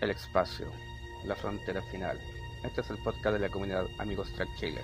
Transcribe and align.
el 0.00 0.10
espacio, 0.10 0.66
la 1.24 1.34
frontera 1.34 1.82
final. 1.82 2.18
Este 2.64 2.80
es 2.80 2.90
el 2.90 2.98
podcast 2.98 3.34
de 3.34 3.40
la 3.40 3.48
comunidad 3.48 3.86
Amigos 3.98 4.32
Track 4.32 4.48
Chile. 4.56 4.80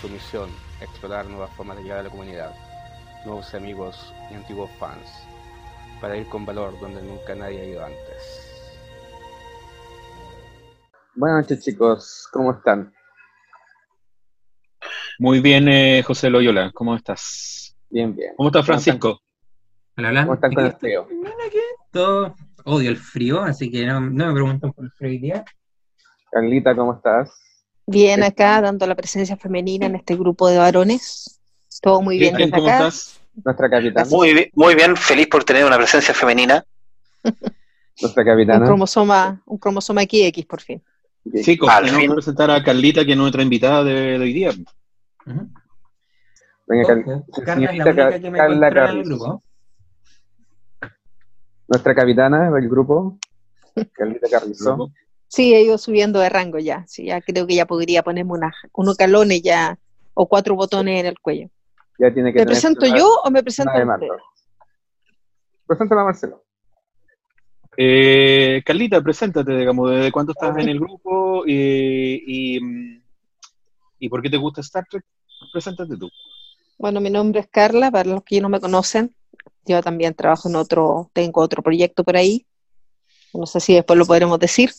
Su 0.00 0.08
misión, 0.08 0.50
explorar 0.80 1.26
nuevas 1.26 1.50
formas 1.52 1.76
de 1.76 1.84
llegar 1.84 1.98
a 1.98 2.02
la 2.04 2.10
comunidad, 2.10 2.54
nuevos 3.24 3.54
amigos 3.54 4.14
y 4.30 4.34
antiguos 4.34 4.70
fans, 4.78 5.08
para 6.00 6.16
ir 6.16 6.26
con 6.26 6.44
valor 6.44 6.78
donde 6.80 7.02
nunca 7.02 7.34
nadie 7.34 7.60
ha 7.60 7.64
ido 7.64 7.84
antes. 7.84 8.42
Buenas 11.14 11.42
noches 11.42 11.64
chicos, 11.64 12.28
¿cómo 12.30 12.52
están? 12.52 12.92
Muy 15.18 15.40
bien, 15.40 15.66
eh, 15.68 16.02
José 16.02 16.28
Loyola, 16.28 16.70
¿cómo 16.74 16.94
estás? 16.94 17.74
Bien, 17.88 18.14
bien. 18.14 18.34
¿Cómo 18.36 18.50
está 18.50 18.62
Francisco? 18.62 19.20
Hola, 19.96 20.22
¿Cómo 20.22 20.34
están 20.34 20.52
con 20.52 20.66
el 20.66 20.72
frío? 20.74 21.08
Todo 21.90 22.36
odio 22.66 22.90
el 22.90 22.96
frío, 22.96 23.42
así 23.42 23.70
que 23.70 23.86
no, 23.86 24.00
me 24.00 24.32
preguntan 24.32 24.72
por 24.72 24.84
el 24.84 24.90
frío 24.90 25.10
hoy 25.10 25.18
día. 25.18 25.44
Carlita, 26.30 26.74
¿cómo 26.74 26.94
estás? 26.94 27.30
Bien 27.86 28.22
acá, 28.24 28.60
dando 28.60 28.86
la 28.86 28.96
presencia 28.96 29.36
femenina 29.36 29.86
en 29.86 29.94
este 29.94 30.16
grupo 30.16 30.48
de 30.48 30.58
varones. 30.58 31.40
Todo 31.80 32.02
muy 32.02 32.18
bien, 32.18 32.34
desde 32.34 32.50
¿cómo 32.50 32.68
Estás? 32.68 33.20
Nuestra 33.44 33.70
capitana. 33.70 34.08
Muy 34.10 34.34
bien, 34.34 34.50
muy 34.54 34.74
bien, 34.74 34.96
feliz 34.96 35.28
por 35.28 35.44
tener 35.44 35.64
una 35.64 35.76
presencia 35.76 36.12
femenina. 36.12 36.64
Nuestra 38.02 38.24
capitana. 38.24 38.58
Un 38.58 38.66
cromosoma, 38.66 39.42
un 39.46 39.58
cromosoma 39.58 40.02
XX, 40.02 40.44
por 40.46 40.60
fin. 40.60 40.82
Chicos, 41.42 41.68
Al 41.68 41.88
fin. 41.88 42.12
presentar 42.12 42.50
a 42.50 42.62
Carlita, 42.62 43.04
que 43.04 43.12
es 43.12 43.16
nuestra 43.16 43.42
invitada 43.42 43.84
de, 43.84 44.18
hoy 44.18 44.32
día. 44.32 44.52
Venga, 46.66 46.86
Carla, 47.44 47.68
única 47.68 48.20
que 48.20 48.30
me 48.30 48.38
Carla 48.38 48.68
en 48.68 48.98
el 48.98 49.04
grupo. 49.04 49.42
Nuestra 51.68 51.94
capitana 51.94 52.50
del 52.50 52.68
grupo, 52.68 53.18
Carlita 53.92 54.28
Carrizón. 54.30 54.92
Sí, 55.28 55.54
he 55.54 55.62
ido 55.62 55.76
subiendo 55.76 56.20
de 56.20 56.28
rango 56.28 56.58
ya. 56.58 56.84
Sí, 56.86 57.06
ya 57.06 57.20
creo 57.20 57.46
que 57.46 57.56
ya 57.56 57.66
podría 57.66 58.02
ponerme 58.02 58.32
una, 58.32 58.54
unos 58.72 58.96
calones 58.96 59.42
ya, 59.42 59.78
o 60.14 60.28
cuatro 60.28 60.54
botones 60.54 61.00
en 61.00 61.06
el 61.06 61.18
cuello. 61.18 61.48
Ya 61.98 62.12
tiene 62.12 62.32
que 62.32 62.40
¿Me 62.40 62.46
presento 62.46 62.86
yo 62.86 63.06
o 63.24 63.30
me 63.30 63.42
presento 63.42 63.72
usted? 63.72 64.06
Preséntame 65.66 66.00
a 66.00 66.04
Marcelo. 66.04 66.44
Eh, 67.76 68.62
Carlita, 68.64 69.02
preséntate, 69.02 69.56
digamos, 69.56 69.90
¿desde 69.90 70.12
cuánto 70.12 70.32
estás 70.32 70.56
en 70.56 70.68
el 70.68 70.80
grupo 70.80 71.44
y, 71.46 72.58
y, 73.98 74.08
por 74.08 74.22
qué 74.22 74.30
te 74.30 74.38
gusta 74.38 74.62
Star 74.62 74.86
Trek? 74.88 75.04
Preséntate 75.52 75.96
tú. 75.96 76.08
Bueno, 76.78 77.00
mi 77.00 77.10
nombre 77.10 77.40
es 77.40 77.48
Carla, 77.48 77.90
para 77.90 78.08
los 78.08 78.22
que 78.22 78.40
no 78.40 78.48
me 78.48 78.60
conocen. 78.60 79.14
Yo 79.66 79.82
también 79.82 80.14
trabajo 80.14 80.48
en 80.48 80.56
otro, 80.56 81.10
tengo 81.12 81.40
otro 81.40 81.62
proyecto 81.62 82.04
por 82.04 82.16
ahí. 82.16 82.46
No 83.34 83.46
sé 83.46 83.60
si 83.60 83.74
después 83.74 83.98
lo 83.98 84.06
podremos 84.06 84.38
decir. 84.38 84.70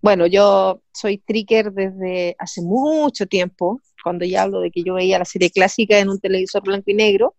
Bueno, 0.00 0.26
yo 0.26 0.80
soy 0.92 1.18
tricker 1.18 1.72
desde 1.72 2.36
hace 2.38 2.62
mucho 2.62 3.26
tiempo, 3.26 3.80
cuando 4.02 4.24
ya 4.24 4.42
hablo 4.42 4.60
de 4.60 4.70
que 4.70 4.82
yo 4.82 4.94
veía 4.94 5.18
la 5.18 5.24
serie 5.24 5.50
clásica 5.50 5.98
en 5.98 6.08
un 6.08 6.20
televisor 6.20 6.62
blanco 6.62 6.90
y 6.90 6.94
negro. 6.94 7.34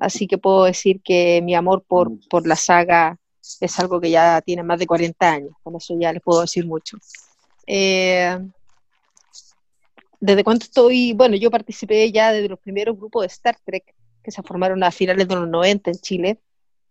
Así 0.00 0.26
que 0.26 0.38
puedo 0.38 0.64
decir 0.64 1.00
que 1.02 1.40
mi 1.42 1.54
amor 1.54 1.84
por, 1.86 2.10
por 2.28 2.46
la 2.46 2.56
saga 2.56 3.18
es 3.60 3.78
algo 3.78 4.00
que 4.00 4.10
ya 4.10 4.40
tiene 4.42 4.62
más 4.62 4.78
de 4.78 4.86
40 4.86 5.30
años. 5.30 5.52
Con 5.62 5.76
eso 5.76 5.94
ya 5.98 6.12
les 6.12 6.22
puedo 6.22 6.40
decir 6.40 6.66
mucho. 6.66 6.96
Eh, 7.66 8.38
desde 10.20 10.44
cuánto 10.44 10.64
estoy, 10.64 11.12
bueno, 11.12 11.36
yo 11.36 11.50
participé 11.50 12.10
ya 12.10 12.32
desde 12.32 12.48
los 12.48 12.58
primeros 12.58 12.96
grupos 12.96 13.22
de 13.22 13.26
Star 13.26 13.56
Trek 13.64 13.94
que 14.28 14.32
se 14.32 14.42
formaron 14.42 14.84
a 14.84 14.90
finales 14.90 15.26
de 15.26 15.34
los 15.34 15.48
90 15.48 15.90
en 15.90 15.96
Chile, 15.96 16.40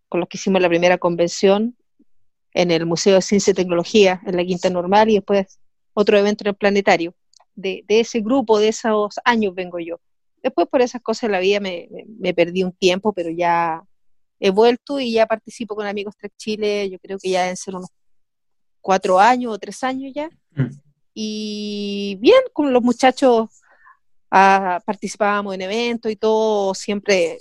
con 0.09 0.19
los 0.19 0.27
que 0.27 0.38
hicimos 0.38 0.59
la 0.59 0.67
primera 0.67 0.97
convención 0.97 1.77
en 2.52 2.71
el 2.71 2.88
Museo 2.88 3.13
de 3.13 3.21
Ciencia 3.21 3.52
y 3.52 3.53
Tecnología, 3.53 4.19
en 4.25 4.38
la 4.38 4.43
Quinta 4.43 4.71
Normal, 4.71 5.11
y 5.11 5.16
después 5.16 5.59
otro 5.93 6.17
evento 6.17 6.43
en 6.43 6.47
el 6.47 6.55
Planetario. 6.55 7.13
De, 7.53 7.85
ese 7.88 8.21
grupo, 8.21 8.58
de 8.58 8.69
esos 8.69 9.19
años 9.23 9.53
vengo 9.53 9.77
yo. 9.77 9.99
Después 10.42 10.67
por 10.67 10.81
esas 10.81 10.99
cosas 10.99 11.30
de 11.30 11.33
la 11.33 11.39
vida 11.39 11.59
me, 11.59 12.33
perdí 12.33 12.64
un 12.64 12.71
tiempo, 12.71 13.14
pero 13.14 13.30
ya 13.30 13.83
he 14.39 14.49
vuelto 14.49 14.99
y 14.99 15.11
ya 15.11 15.27
participo 15.27 15.75
con 15.75 15.86
Amigos 15.86 16.15
Trek 16.17 16.33
Chile, 16.37 16.89
yo 16.89 16.98
creo 16.98 17.19
que 17.19 17.30
ya 17.30 17.42
deben 17.43 17.58
ser 17.58 17.75
unos 17.75 17.89
cuatro 18.81 19.19
años 19.19 19.54
o 19.54 19.59
tres 19.59 19.83
años 19.83 20.11
ya. 20.15 20.27
Mm. 20.55 20.71
Y 21.14 22.17
bien, 22.19 22.42
con 22.54 22.73
los 22.73 22.81
muchachos 22.81 23.61
participábamos 24.30 25.55
en 25.55 25.61
eventos 25.61 26.11
y 26.11 26.15
todo, 26.15 26.73
siempre 26.73 27.38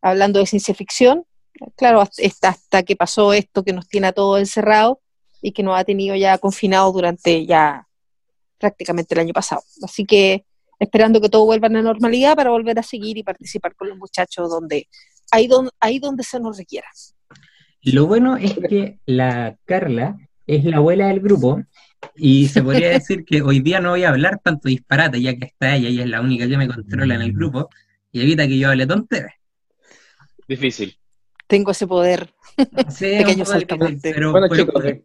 hablando 0.00 0.38
de 0.38 0.46
ciencia 0.46 0.74
ficción. 0.74 1.24
Claro, 1.76 2.00
hasta, 2.00 2.48
hasta 2.48 2.82
que 2.82 2.96
pasó 2.96 3.32
esto 3.32 3.64
que 3.64 3.72
nos 3.72 3.88
tiene 3.88 4.08
a 4.08 4.12
todos 4.12 4.38
encerrados 4.38 4.98
y 5.40 5.52
que 5.52 5.62
nos 5.62 5.78
ha 5.78 5.84
tenido 5.84 6.16
ya 6.16 6.38
confinados 6.38 6.92
durante 6.92 7.46
ya 7.46 7.86
prácticamente 8.58 9.14
el 9.14 9.20
año 9.20 9.32
pasado. 9.32 9.62
Así 9.82 10.04
que 10.04 10.44
esperando 10.78 11.20
que 11.20 11.28
todo 11.28 11.44
vuelva 11.44 11.68
a 11.68 11.70
la 11.70 11.82
normalidad 11.82 12.34
para 12.34 12.50
volver 12.50 12.78
a 12.78 12.82
seguir 12.82 13.18
y 13.18 13.22
participar 13.22 13.74
con 13.74 13.88
los 13.88 13.98
muchachos 13.98 14.48
donde 14.50 14.88
ahí 15.30 15.46
donde, 15.46 15.70
ahí 15.80 15.98
donde 15.98 16.22
se 16.22 16.40
nos 16.40 16.56
requiera. 16.56 16.88
Lo 17.82 18.06
bueno 18.06 18.36
es 18.36 18.54
que 18.54 18.98
la 19.06 19.58
Carla 19.64 20.16
es 20.46 20.64
la 20.64 20.78
abuela 20.78 21.08
del 21.08 21.20
grupo 21.20 21.62
y 22.14 22.48
se 22.48 22.62
podría 22.62 22.90
decir 22.90 23.24
que 23.24 23.42
hoy 23.42 23.60
día 23.60 23.80
no 23.80 23.90
voy 23.90 24.04
a 24.04 24.10
hablar 24.10 24.40
tanto 24.42 24.68
disparate, 24.68 25.20
ya 25.20 25.36
que 25.36 25.46
está 25.46 25.76
ella, 25.76 25.88
ella 25.88 26.04
es 26.04 26.10
la 26.10 26.20
única 26.20 26.48
que 26.48 26.56
me 26.56 26.68
controla 26.68 27.14
en 27.14 27.22
el 27.22 27.32
grupo 27.32 27.68
y 28.12 28.20
evita 28.20 28.46
que 28.46 28.58
yo 28.58 28.70
hable 28.70 28.86
tonteras. 28.86 29.34
Difícil. 30.46 30.98
Tengo 31.46 31.70
ese 31.70 31.86
poder. 31.86 32.32
Sí, 32.88 33.18
Pequeño 33.18 33.44
Pero, 34.02 34.32
bueno, 34.32 34.48
chicos, 34.48 34.82
de, 34.82 35.04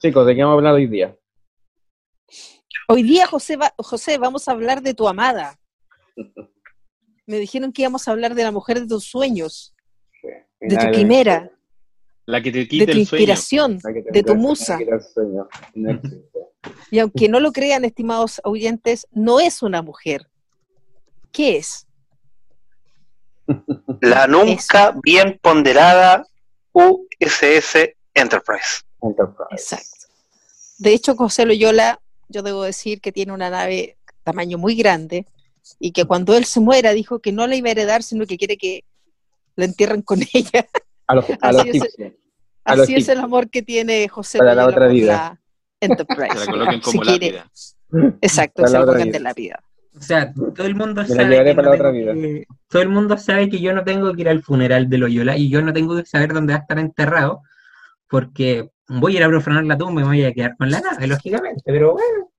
chicos, 0.00 0.26
¿de 0.26 0.34
qué 0.34 0.42
vamos 0.42 0.54
a 0.54 0.58
hablar 0.58 0.74
hoy 0.74 0.86
día? 0.86 1.16
Hoy 2.88 3.02
día, 3.02 3.26
José, 3.26 3.58
José, 3.76 4.18
vamos 4.18 4.48
a 4.48 4.52
hablar 4.52 4.82
de 4.82 4.94
tu 4.94 5.08
amada. 5.08 5.58
Me 7.26 7.38
dijeron 7.38 7.72
que 7.72 7.82
íbamos 7.82 8.06
a 8.06 8.10
hablar 8.10 8.34
de 8.34 8.42
la 8.42 8.50
mujer 8.50 8.80
de 8.80 8.86
tus 8.86 9.04
sueños, 9.04 9.74
de 10.60 10.76
tu 10.76 10.90
quimera. 10.90 11.50
La 12.24 12.40
que 12.40 12.52
te 12.52 12.68
quita 12.68 12.86
de 12.86 12.92
tu 12.92 12.98
inspiración, 12.98 13.78
de 14.12 14.22
tu 14.22 14.34
musa. 14.36 14.78
y 16.90 16.98
aunque 16.98 17.28
no 17.28 17.40
lo 17.40 17.52
crean, 17.52 17.84
estimados 17.84 18.40
oyentes, 18.44 19.06
no 19.10 19.40
es 19.40 19.62
una 19.62 19.82
mujer. 19.82 20.28
¿Qué 21.32 21.56
es? 21.56 21.86
La 24.00 24.26
nunca 24.26 24.94
bien 25.02 25.38
ponderada 25.42 26.26
USS 26.72 27.90
Enterprise. 28.14 28.82
Exacto. 29.50 30.06
De 30.78 30.92
hecho, 30.92 31.16
José 31.16 31.44
Loyola, 31.46 32.00
yo 32.28 32.42
debo 32.42 32.62
decir 32.62 33.00
que 33.00 33.12
tiene 33.12 33.32
una 33.32 33.50
nave 33.50 33.96
tamaño 34.22 34.58
muy 34.58 34.74
grande 34.74 35.26
y 35.78 35.92
que 35.92 36.04
cuando 36.04 36.36
él 36.36 36.44
se 36.44 36.60
muera 36.60 36.92
dijo 36.92 37.20
que 37.20 37.32
no 37.32 37.46
la 37.46 37.56
iba 37.56 37.68
a 37.68 37.72
heredar, 37.72 38.02
sino 38.02 38.26
que 38.26 38.36
quiere 38.36 38.56
que 38.56 38.84
la 39.56 39.64
entierren 39.64 40.02
con 40.02 40.20
ella. 40.32 40.68
Así, 42.64 42.94
es, 42.94 43.08
el 43.08 43.18
amor 43.18 43.50
que 43.50 43.62
tiene 43.62 44.08
José 44.08 44.38
para 44.38 44.54
la 44.54 44.66
otra 44.66 44.88
vida. 44.88 45.40
Enterprise. 45.80 46.38
Se 46.38 46.46
la 46.46 46.52
coloquen 46.52 46.80
como 46.80 47.04
la 47.04 47.18
vida. 47.18 47.50
Exacto, 48.20 48.66
se 48.66 48.72
la 48.72 48.80
coloquen 48.80 49.12
de 49.12 49.20
la 49.20 49.34
vida. 49.34 49.62
O 49.94 50.00
sea, 50.00 50.32
todo 50.32 50.66
el 50.66 50.74
mundo 50.74 51.04
sabe 51.04 51.44
que 51.44 52.46
todo 52.68 52.82
el 52.82 52.88
mundo 52.88 53.18
sabe 53.18 53.50
que 53.50 53.60
yo 53.60 53.74
no 53.74 53.84
tengo 53.84 54.12
que 54.14 54.22
ir 54.22 54.28
al 54.28 54.42
funeral 54.42 54.88
de 54.88 54.98
Loyola 54.98 55.36
y 55.36 55.50
yo 55.50 55.60
no 55.60 55.72
tengo 55.72 55.96
que 55.96 56.06
saber 56.06 56.32
dónde 56.32 56.54
va 56.54 56.60
a 56.60 56.62
estar 56.62 56.78
enterrado 56.78 57.42
porque 58.08 58.70
voy 58.88 59.14
a 59.14 59.18
ir 59.18 59.24
a 59.24 59.28
profanar 59.28 59.64
la 59.64 59.76
tumba 59.76 60.00
y 60.00 60.04
me 60.04 60.10
voy 60.10 60.24
a 60.24 60.32
quedar 60.32 60.56
con 60.56 60.70
la 60.70 60.80
nave, 60.80 61.06
lógicamente, 61.06 61.62
pero 61.64 61.92
bueno. 61.92 62.30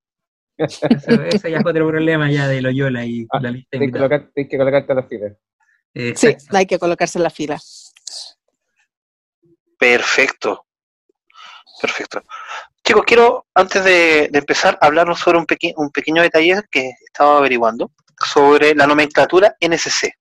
Eso, 0.58 1.48
ya 1.48 1.58
es 1.58 1.66
otro 1.66 1.88
problema 1.88 2.32
ya 2.32 2.48
de 2.48 2.62
Loyola 2.62 3.06
y 3.06 3.26
ah, 3.32 3.40
la 3.40 3.52
lista 3.52 3.70
Tienes 3.72 3.88
que, 3.92 4.48
que 4.48 4.58
colocarte 4.58 4.92
en 4.92 4.96
la 4.96 5.04
fila. 5.04 5.36
Sí, 6.16 6.36
hay 6.50 6.66
que 6.66 6.80
colocarse 6.80 7.20
en 7.20 7.24
la 7.24 7.30
fila. 7.30 7.60
Perfecto. 9.78 10.66
Perfecto. 11.82 12.22
Chicos, 12.84 13.04
quiero, 13.06 13.46
antes 13.54 13.84
de, 13.84 14.30
empezar, 14.34 14.78
hablarnos 14.82 15.20
sobre 15.20 15.38
un, 15.38 15.46
un 15.78 15.90
pequeño 15.92 16.22
detalle 16.22 16.62
que 16.70 16.92
estaba 17.06 17.38
averiguando 17.38 17.92
sobre 18.18 18.76
la 18.76 18.88
nomenclatura 18.88 19.56
NSC. 19.60 20.14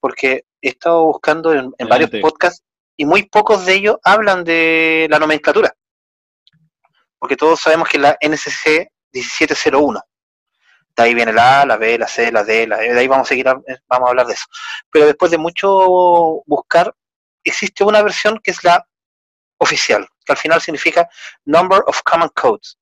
Porque 0.00 0.44
he 0.60 0.68
estado 0.68 1.04
buscando 1.04 1.52
en, 1.52 1.72
varios 1.88 2.10
podcasts 2.22 2.64
y 2.96 3.04
muy 3.04 3.24
pocos 3.24 3.66
de 3.66 3.74
ellos 3.74 3.96
hablan 4.04 4.44
de 4.44 5.06
la 5.10 5.18
nomenclatura. 5.18 5.74
Porque 7.18 7.36
todos 7.36 7.60
sabemos 7.60 7.88
que 7.88 7.98
la 7.98 8.16
NSC 8.20 8.90
1701. 9.12 10.00
De 10.96 11.02
ahí 11.02 11.14
viene 11.14 11.32
la 11.32 11.62
A, 11.62 11.66
la 11.66 11.76
B, 11.76 11.98
la 11.98 12.08
C, 12.08 12.32
la 12.32 12.44
D, 12.44 12.66
la 12.66 12.82
E, 12.84 12.92
de 12.92 13.00
ahí 13.00 13.06
vamos 13.06 13.26
a 13.26 13.28
seguir, 13.28 13.44
vamos 13.44 14.06
a 14.06 14.10
hablar 14.10 14.26
de 14.26 14.34
eso. 14.34 14.46
Pero 14.90 15.06
después 15.06 15.30
de 15.30 15.38
mucho 15.38 16.42
buscar, 16.46 16.94
existe 17.44 17.84
una 17.84 18.02
versión 18.02 18.38
que 18.42 18.50
es 18.50 18.62
la 18.64 18.86
oficial, 19.58 20.06
que 20.24 20.32
al 20.32 20.38
final 20.38 20.60
significa 20.60 21.08
Number 21.44 21.82
of 21.86 22.02
Common 22.02 22.30
Codes. 22.34 22.78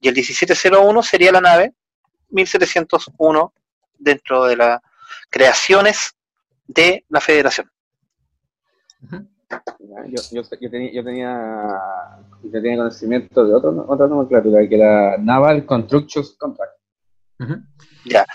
Y 0.00 0.08
el 0.08 0.14
1701 0.14 1.02
sería 1.02 1.32
la 1.32 1.40
nave 1.40 1.74
1701 2.30 3.52
dentro 3.98 4.44
de 4.44 4.56
las 4.56 4.80
creaciones 5.30 6.14
de 6.66 7.04
la 7.08 7.20
federación. 7.20 7.70
Yo, 9.00 10.22
yo, 10.30 10.42
yo, 10.60 10.70
tenía, 10.70 10.92
yo, 10.92 11.04
tenía, 11.04 11.62
yo 12.42 12.50
tenía 12.50 12.76
conocimiento 12.76 13.46
de 13.46 13.54
otro, 13.54 13.86
otra 13.88 14.06
nomenclatura, 14.06 14.68
que 14.68 14.76
era 14.76 15.16
Naval 15.18 15.64
Construction 15.64 16.24
Contract. 16.38 16.72
Ya. 18.04 18.26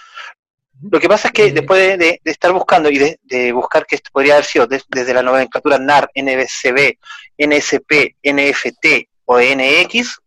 Lo 0.92 1.00
que 1.00 1.08
pasa 1.08 1.30
es 1.30 1.34
que 1.34 1.52
después 1.52 1.98
de, 1.98 2.20
estar 2.26 2.52
buscando 2.52 2.90
y 2.90 2.98
de, 2.98 3.52
buscar 3.54 3.86
que 3.86 3.96
esto 3.96 4.10
podría 4.12 4.34
haber 4.34 4.46
sido 4.46 4.68
desde 4.68 5.14
la 5.14 5.24
nomenclatura 5.24 5.78
NAR, 5.78 6.10
NBCB, 6.14 6.98
NSP, 7.38 8.18
NFT 8.24 9.10
o 9.26 9.40
NX, 9.40 10.20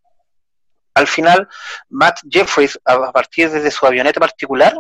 al 0.95 1.07
final 1.07 1.49
Matt 1.91 2.21
Jeffries, 2.31 2.79
a 2.85 3.13
partir 3.13 3.51
de 3.51 3.71
su 3.71 3.87
avioneta 3.87 4.19
particular, 4.19 4.75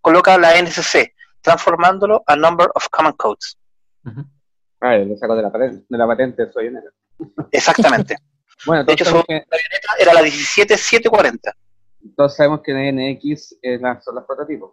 coloca 0.00 0.36
la 0.36 0.60
NSC, 0.60 1.14
transformándolo 1.40 2.22
a 2.26 2.34
Number 2.34 2.68
of 2.74 2.88
Common 2.88 3.12
Codes. 3.12 3.56
Ah, 4.80 4.96
lo 4.96 5.16
saco 5.16 5.36
de 5.36 5.42
la, 5.42 5.52
patente, 5.52 5.86
de 5.88 5.98
la 5.98 6.06
patente 6.06 6.46
de 6.46 6.52
su 6.52 6.58
avioneta. 6.58 6.88
Exactamente. 7.52 8.16
bueno, 8.66 8.84
de 8.84 8.92
hecho, 8.92 9.04
su 9.04 9.16
avioneta 9.16 9.56
era 9.98 10.12
la 10.12 10.22
17740. 10.22 11.54
Todos 12.16 12.36
sabemos 12.36 12.60
que 12.62 12.72
NX 12.72 13.56
son 14.04 14.14
los 14.16 14.24
prototipos. 14.24 14.72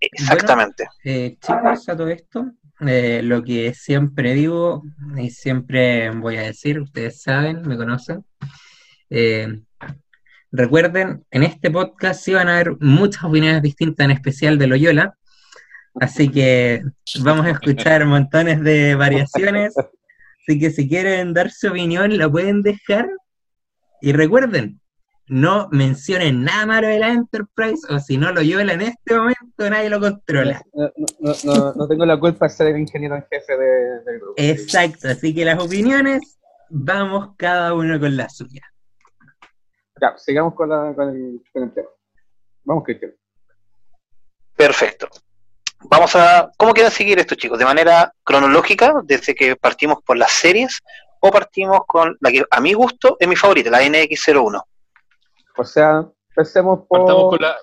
Exactamente. 0.00 0.88
Eh, 1.04 1.36
chicos, 1.40 1.88
a 1.88 1.96
todo 1.96 2.08
esto, 2.08 2.52
eh, 2.80 3.22
lo 3.22 3.42
que 3.42 3.72
siempre 3.74 4.34
digo 4.34 4.82
y 5.16 5.30
siempre 5.30 6.10
voy 6.10 6.36
a 6.36 6.42
decir, 6.42 6.80
ustedes 6.80 7.22
saben, 7.22 7.62
me 7.62 7.76
conocen. 7.76 8.24
Eh, 9.08 9.62
recuerden, 10.52 11.24
en 11.30 11.42
este 11.42 11.70
podcast 11.70 12.22
sí 12.22 12.34
van 12.34 12.48
a 12.48 12.54
haber 12.54 12.76
muchas 12.80 13.24
opiniones 13.24 13.62
distintas, 13.62 14.04
en 14.04 14.10
especial 14.10 14.58
de 14.58 14.66
Loyola. 14.66 15.16
Así 15.98 16.28
que 16.28 16.82
vamos 17.20 17.46
a 17.46 17.50
escuchar 17.50 18.04
montones 18.06 18.62
de 18.62 18.94
variaciones. 18.94 19.74
Así 19.76 20.58
que 20.58 20.70
si 20.70 20.88
quieren 20.88 21.32
dar 21.32 21.50
su 21.50 21.68
opinión, 21.68 22.16
la 22.16 22.30
pueden 22.30 22.62
dejar. 22.62 23.08
Y 24.02 24.12
recuerden, 24.12 24.80
no 25.28 25.68
mencionen 25.72 26.44
nada 26.44 26.66
malo 26.66 26.88
de 26.88 26.98
la 26.98 27.08
Enterprise 27.08 27.82
o 27.92 27.98
si 27.98 28.16
no 28.16 28.32
lo 28.32 28.42
llevan 28.42 28.70
en 28.70 28.82
este 28.82 29.14
momento 29.14 29.70
nadie 29.70 29.90
lo 29.90 30.00
controla. 30.00 30.62
No, 30.74 31.88
tengo 31.88 32.06
la 32.06 32.18
culpa 32.18 32.46
de 32.46 32.50
ser 32.50 32.68
el 32.68 32.78
ingeniero 32.78 33.16
en 33.16 33.24
jefe 33.30 33.56
del 33.56 34.20
grupo. 34.20 34.34
Exacto, 34.36 35.08
así 35.08 35.34
que 35.34 35.44
las 35.44 35.62
opiniones 35.62 36.38
vamos 36.68 37.30
cada 37.36 37.74
uno 37.74 37.98
con 37.98 38.16
la 38.16 38.28
suya. 38.28 38.62
Ya, 40.00 40.16
sigamos 40.18 40.54
con, 40.54 40.68
con, 40.94 41.08
el, 41.08 41.72
tema. 41.72 41.88
Vamos, 42.64 42.84
Cristian. 42.84 43.14
Perfecto. 44.54 45.08
Vamos 45.88 46.14
a. 46.16 46.50
¿Cómo 46.56 46.74
quieren 46.74 46.92
seguir 46.92 47.18
esto, 47.18 47.34
chicos? 47.34 47.58
¿De 47.58 47.64
manera 47.64 48.12
cronológica, 48.22 49.00
desde 49.04 49.34
que 49.34 49.56
partimos 49.56 50.02
por 50.02 50.16
las 50.16 50.32
series, 50.32 50.80
o 51.20 51.30
partimos 51.30 51.80
con 51.86 52.16
la 52.20 52.30
que 52.30 52.44
a 52.50 52.60
mi 52.60 52.74
gusto 52.74 53.16
es 53.18 53.26
mi 53.26 53.36
favorita, 53.36 53.70
la 53.70 53.82
NX01? 53.82 54.62
O 55.56 55.64
sea, 55.64 56.06
empecemos 56.30 56.80
por, 56.86 57.06
por, 57.06 57.40
la, 57.40 57.56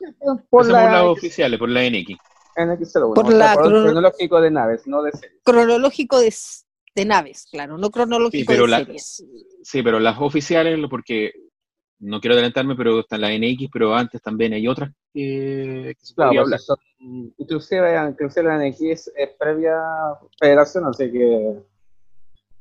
por 0.49 0.65
las 0.67 1.03
oficiales, 1.03 1.59
por 1.59 1.69
la 1.69 1.81
NX. 1.81 2.17
NX01. 2.55 3.13
Por 3.13 3.33
la 3.33 3.55
cronológico 3.55 4.41
de 4.41 4.51
naves, 4.51 4.87
no 4.87 5.03
de 5.03 5.11
series. 5.11 5.41
Cronológico 5.43 6.19
de, 6.19 6.33
de 6.95 7.05
naves, 7.05 7.47
claro, 7.51 7.77
no 7.77 7.89
cronológico 7.89 8.51
sí, 8.51 8.57
pero 8.57 8.67
de 8.67 8.85
series. 8.85 9.25
Sí, 9.63 9.81
pero 9.81 9.99
las 9.99 10.17
oficiales, 10.19 10.79
porque 10.89 11.33
no 11.99 12.19
quiero 12.19 12.33
adelantarme, 12.33 12.75
pero 12.75 12.99
está 12.99 13.17
la 13.17 13.29
NX, 13.29 13.69
pero 13.71 13.95
antes 13.95 14.21
también 14.21 14.53
hay 14.53 14.67
otras 14.67 14.91
que, 15.13 15.95
se 15.99 16.13
claro, 16.15 16.41
hablar. 16.41 16.59
Son, 16.59 16.77
inclusive, 17.37 18.09
inclusive, 18.09 18.43
la 18.43 18.57
NX 18.57 18.81
es, 19.15 19.35
previa 19.39 19.75
federación, 20.39 20.85
así 20.85 21.11
que 21.11 21.61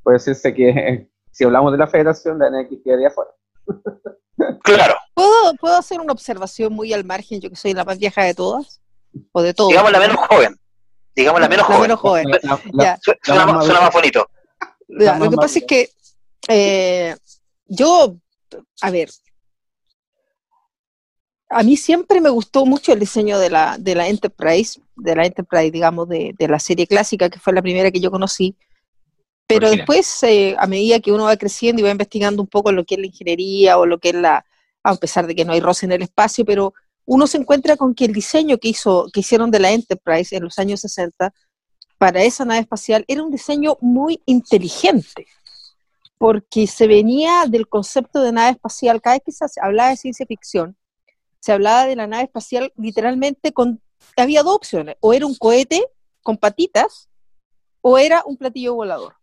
puede 0.02 0.16
decirse 0.16 0.54
que 0.54 1.08
si 1.32 1.44
hablamos 1.44 1.72
de 1.72 1.78
la 1.78 1.86
federación, 1.86 2.38
la 2.38 2.50
NX 2.50 2.82
quedaría 2.84 3.10
fuera. 3.10 3.30
Claro. 4.64 4.94
¿Puedo, 5.22 5.54
¿Puedo 5.54 5.76
hacer 5.76 6.00
una 6.00 6.12
observación 6.12 6.72
muy 6.72 6.92
al 6.92 7.04
margen, 7.04 7.40
yo 7.40 7.48
que 7.48 7.56
soy 7.56 7.74
la 7.74 7.84
más 7.84 7.98
vieja 7.98 8.24
de 8.24 8.34
todas? 8.34 8.80
¿O 9.30 9.42
de 9.42 9.54
todos? 9.54 9.70
Digamos 9.70 9.92
la 9.92 10.00
menos 10.00 10.16
joven. 10.16 10.58
Digamos 11.14 11.40
la 11.40 11.48
menos 11.48 11.66
joven. 11.66 11.90
suena, 13.22 13.46
más 13.46 13.92
bonito. 13.92 14.28
lo 14.88 15.30
que 15.30 15.36
pasa 15.36 15.58
es 15.60 15.64
que 15.64 15.90
eh, 16.48 17.14
yo, 17.66 18.16
a 18.80 18.90
ver, 18.90 19.10
a 21.50 21.62
mí 21.62 21.76
siempre 21.76 22.20
me 22.20 22.30
gustó 22.30 22.66
mucho 22.66 22.92
el 22.92 22.98
diseño 22.98 23.38
de 23.38 23.50
la, 23.50 23.76
de 23.78 23.94
la 23.94 24.08
Enterprise, 24.08 24.80
de 24.96 25.14
la 25.14 25.26
Enterprise, 25.26 25.70
digamos, 25.70 26.08
de, 26.08 26.34
de 26.36 26.48
la 26.48 26.58
serie 26.58 26.86
clásica, 26.86 27.30
que 27.30 27.38
fue 27.38 27.52
la 27.52 27.62
primera 27.62 27.92
que 27.92 28.00
yo 28.00 28.10
conocí. 28.10 28.56
Pero 29.46 29.70
después, 29.70 30.22
eh, 30.22 30.56
a 30.58 30.66
medida 30.66 30.98
que 30.98 31.12
uno 31.12 31.24
va 31.24 31.36
creciendo 31.36 31.80
y 31.80 31.84
va 31.84 31.90
investigando 31.90 32.42
un 32.42 32.48
poco 32.48 32.72
lo 32.72 32.84
que 32.84 32.94
es 32.94 33.00
la 33.00 33.06
ingeniería 33.06 33.78
o 33.78 33.84
lo 33.84 33.98
que 33.98 34.08
es 34.08 34.14
la, 34.14 34.46
a 34.82 34.94
pesar 34.96 35.26
de 35.26 35.34
que 35.34 35.44
no 35.44 35.52
hay 35.52 35.60
roce 35.60 35.86
en 35.86 35.92
el 35.92 36.02
espacio, 36.02 36.44
pero 36.44 36.74
uno 37.04 37.26
se 37.26 37.38
encuentra 37.38 37.76
con 37.76 37.94
que 37.94 38.04
el 38.04 38.12
diseño 38.12 38.58
que, 38.58 38.68
hizo, 38.68 39.06
que 39.12 39.20
hicieron 39.20 39.50
de 39.50 39.58
la 39.58 39.72
Enterprise 39.72 40.36
en 40.36 40.44
los 40.44 40.58
años 40.58 40.80
60 40.80 41.32
para 41.98 42.22
esa 42.22 42.44
nave 42.44 42.60
espacial 42.60 43.04
era 43.06 43.22
un 43.22 43.30
diseño 43.30 43.76
muy 43.80 44.20
inteligente, 44.26 45.26
porque 46.18 46.66
se 46.66 46.86
venía 46.86 47.44
del 47.48 47.68
concepto 47.68 48.22
de 48.22 48.32
nave 48.32 48.52
espacial, 48.52 49.00
cada 49.00 49.16
vez 49.16 49.22
que 49.24 49.32
se 49.32 49.44
hablaba 49.60 49.90
de 49.90 49.96
ciencia 49.96 50.26
ficción, 50.26 50.76
se 51.40 51.52
hablaba 51.52 51.86
de 51.86 51.96
la 51.96 52.06
nave 52.06 52.24
espacial 52.24 52.72
literalmente 52.76 53.52
con, 53.52 53.80
había 54.16 54.42
dos 54.42 54.56
opciones, 54.56 54.96
o 55.00 55.12
era 55.12 55.26
un 55.26 55.34
cohete 55.34 55.84
con 56.22 56.36
patitas, 56.36 57.08
o 57.80 57.98
era 57.98 58.22
un 58.24 58.36
platillo 58.36 58.74
volador. 58.74 59.16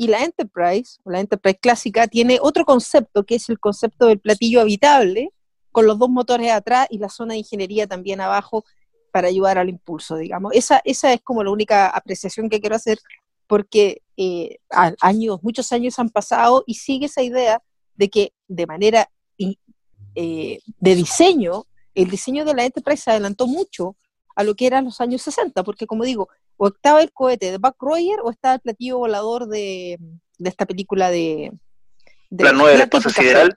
Y 0.00 0.06
la 0.06 0.24
Enterprise, 0.24 0.98
o 1.04 1.10
la 1.10 1.20
Enterprise 1.20 1.58
clásica, 1.60 2.06
tiene 2.08 2.38
otro 2.40 2.64
concepto, 2.64 3.26
que 3.26 3.34
es 3.34 3.50
el 3.50 3.60
concepto 3.60 4.06
del 4.06 4.18
platillo 4.18 4.62
habitable, 4.62 5.34
con 5.72 5.86
los 5.86 5.98
dos 5.98 6.08
motores 6.08 6.50
atrás 6.52 6.86
y 6.88 6.96
la 6.96 7.10
zona 7.10 7.34
de 7.34 7.40
ingeniería 7.40 7.86
también 7.86 8.22
abajo 8.22 8.64
para 9.12 9.28
ayudar 9.28 9.58
al 9.58 9.68
impulso, 9.68 10.16
digamos. 10.16 10.54
Esa, 10.54 10.80
esa 10.86 11.12
es 11.12 11.20
como 11.20 11.44
la 11.44 11.50
única 11.50 11.86
apreciación 11.88 12.48
que 12.48 12.62
quiero 12.62 12.76
hacer, 12.76 12.98
porque 13.46 14.00
eh, 14.16 14.56
años, 15.02 15.40
muchos 15.42 15.70
años 15.70 15.98
han 15.98 16.08
pasado 16.08 16.64
y 16.66 16.76
sigue 16.76 17.04
esa 17.04 17.20
idea 17.22 17.62
de 17.94 18.08
que 18.08 18.32
de 18.48 18.66
manera 18.66 19.10
eh, 19.36 20.60
de 20.64 20.94
diseño, 20.94 21.66
el 21.94 22.08
diseño 22.08 22.46
de 22.46 22.54
la 22.54 22.64
Enterprise 22.64 23.02
se 23.02 23.10
adelantó 23.10 23.46
mucho 23.46 23.96
a 24.34 24.44
lo 24.44 24.54
que 24.54 24.66
eran 24.66 24.86
los 24.86 24.98
años 25.02 25.20
60, 25.20 25.62
porque 25.62 25.86
como 25.86 26.04
digo, 26.04 26.30
o 26.62 26.68
estaba 26.68 27.00
el 27.00 27.10
cohete 27.10 27.50
de 27.50 27.56
Buck 27.56 27.76
Royer 27.80 28.18
o 28.22 28.30
estaba 28.30 28.56
el 28.56 28.60
platillo 28.60 28.98
volador 28.98 29.48
de, 29.48 29.98
esta 30.44 30.66
película 30.66 31.10
de... 31.10 31.52
la 32.28 32.52
nueva 32.52 32.82
esposa 32.82 33.08
sideral. 33.08 33.56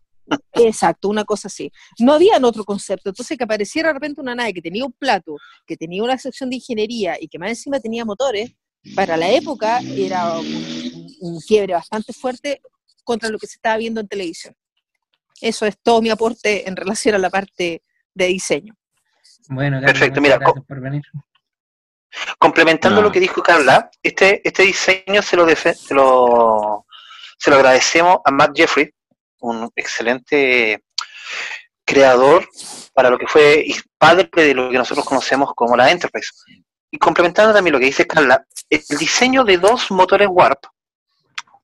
Exacto, 0.54 1.10
una 1.10 1.26
cosa 1.26 1.50
así. 1.50 1.70
No 2.00 2.14
había 2.14 2.38
otro 2.42 2.64
concepto. 2.64 3.10
Entonces, 3.10 3.38
que 3.38 3.44
apareciera 3.44 3.90
de 3.90 3.96
repente 3.96 4.22
una 4.22 4.36
nave 4.36 4.54
que 4.54 4.62
tenía 4.62 4.86
un 4.86 4.94
plato, 4.94 5.36
que 5.68 5.76
tenía 5.76 6.02
una 6.02 6.18
sección 6.18 6.50
de 6.50 6.56
ingeniería 6.56 7.18
y 7.20 7.28
que 7.28 7.38
más 7.38 7.50
encima 7.50 7.82
tenía 7.82 8.06
motores, 8.06 8.56
para 8.96 9.18
la 9.18 9.30
época 9.30 9.82
era 9.82 10.40
un, 10.40 11.42
quiebre 11.46 11.74
bastante 11.74 12.14
fuerte 12.14 12.62
contra 13.04 13.28
lo 13.28 13.38
que 13.38 13.48
se 13.48 13.56
estaba 13.56 13.76
viendo 13.76 14.00
en 14.00 14.08
televisión. 14.08 14.56
Eso 15.42 15.66
es 15.66 15.78
todo 15.78 16.02
mi 16.02 16.10
aporte 16.10 16.70
en 16.70 16.78
relación 16.78 17.16
a 17.16 17.18
la 17.18 17.30
parte 17.30 17.84
de 18.14 18.26
diseño. 18.28 18.74
Bueno, 19.50 19.82
Perfecto, 19.82 20.22
mira, 20.22 20.40
por 20.40 20.80
venir. 20.80 21.04
Complementando 22.38 23.02
lo 23.02 23.12
que 23.12 23.20
dijo 23.20 23.42
Carla, 23.42 23.90
este, 24.02 24.42
este 24.48 24.64
diseño 24.64 25.22
se 25.22 25.36
lo, 25.36 25.48
se 25.50 25.94
lo, 25.94 26.86
se 27.38 27.50
lo 27.50 27.56
agradecemos 27.56 28.18
a 28.24 28.32
Matt 28.32 28.52
Jeffrey, 28.56 28.92
un 29.40 29.70
excelente 29.76 30.84
creador 31.86 32.48
para 32.94 33.10
lo 33.10 33.18
que 33.18 33.28
fue 33.28 33.64
y 33.66 33.76
padre 33.98 34.30
de 34.34 34.54
lo 34.54 34.70
que 34.70 34.78
nosotros 34.78 35.06
conocemos 35.06 35.52
como 35.56 35.76
la 35.76 35.92
Enterprise. 35.92 36.32
Y 36.92 36.98
complementando 36.98 37.54
también 37.54 37.74
lo 37.74 37.80
que 37.80 37.88
dice 37.88 38.06
Carla, 38.06 38.46
el 38.70 38.82
diseño 38.98 39.44
de 39.44 39.58
dos 39.58 39.90
motores 39.92 40.28
Warp 40.30 40.64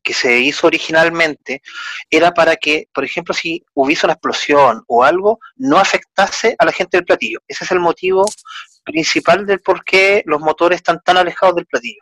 que 0.01 0.13
se 0.13 0.39
hizo 0.39 0.67
originalmente 0.67 1.61
era 2.09 2.31
para 2.31 2.55
que, 2.55 2.87
por 2.93 3.03
ejemplo, 3.03 3.33
si 3.33 3.63
hubiese 3.73 4.05
una 4.05 4.13
explosión 4.13 4.83
o 4.87 5.03
algo, 5.03 5.39
no 5.57 5.77
afectase 5.77 6.55
a 6.57 6.65
la 6.65 6.71
gente 6.71 6.97
del 6.97 7.05
platillo. 7.05 7.39
Ese 7.47 7.65
es 7.65 7.71
el 7.71 7.79
motivo 7.79 8.25
principal 8.89 9.45
del 9.45 9.59
por 9.61 9.83
qué 9.83 10.23
los 10.25 10.41
motores 10.41 10.77
están 10.77 11.01
tan 11.03 11.17
alejados 11.17 11.55
del 11.55 11.67
platillo. 11.67 12.01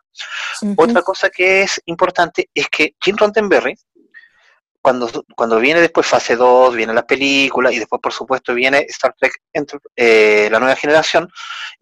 Otra 0.78 1.02
cosa 1.02 1.30
que 1.30 1.64
es 1.64 1.82
importante 1.86 2.50
es 2.54 2.68
que 2.70 2.96
Jim 3.04 3.18
Roddenberry, 3.18 3.76
cuando, 4.82 5.26
cuando 5.36 5.60
viene 5.60 5.82
después 5.82 6.08
fase 6.08 6.38
2, 6.38 6.76
viene 6.76 6.94
la 6.94 7.06
película 7.06 7.74
y 7.74 7.80
después 7.80 8.02
por 8.02 8.14
supuesto 8.14 8.54
viene 8.54 8.86
Star 8.88 9.14
Trek 9.20 9.34
eh, 9.96 10.48
la 10.50 10.60
nueva 10.60 10.76
generación, 10.78 11.30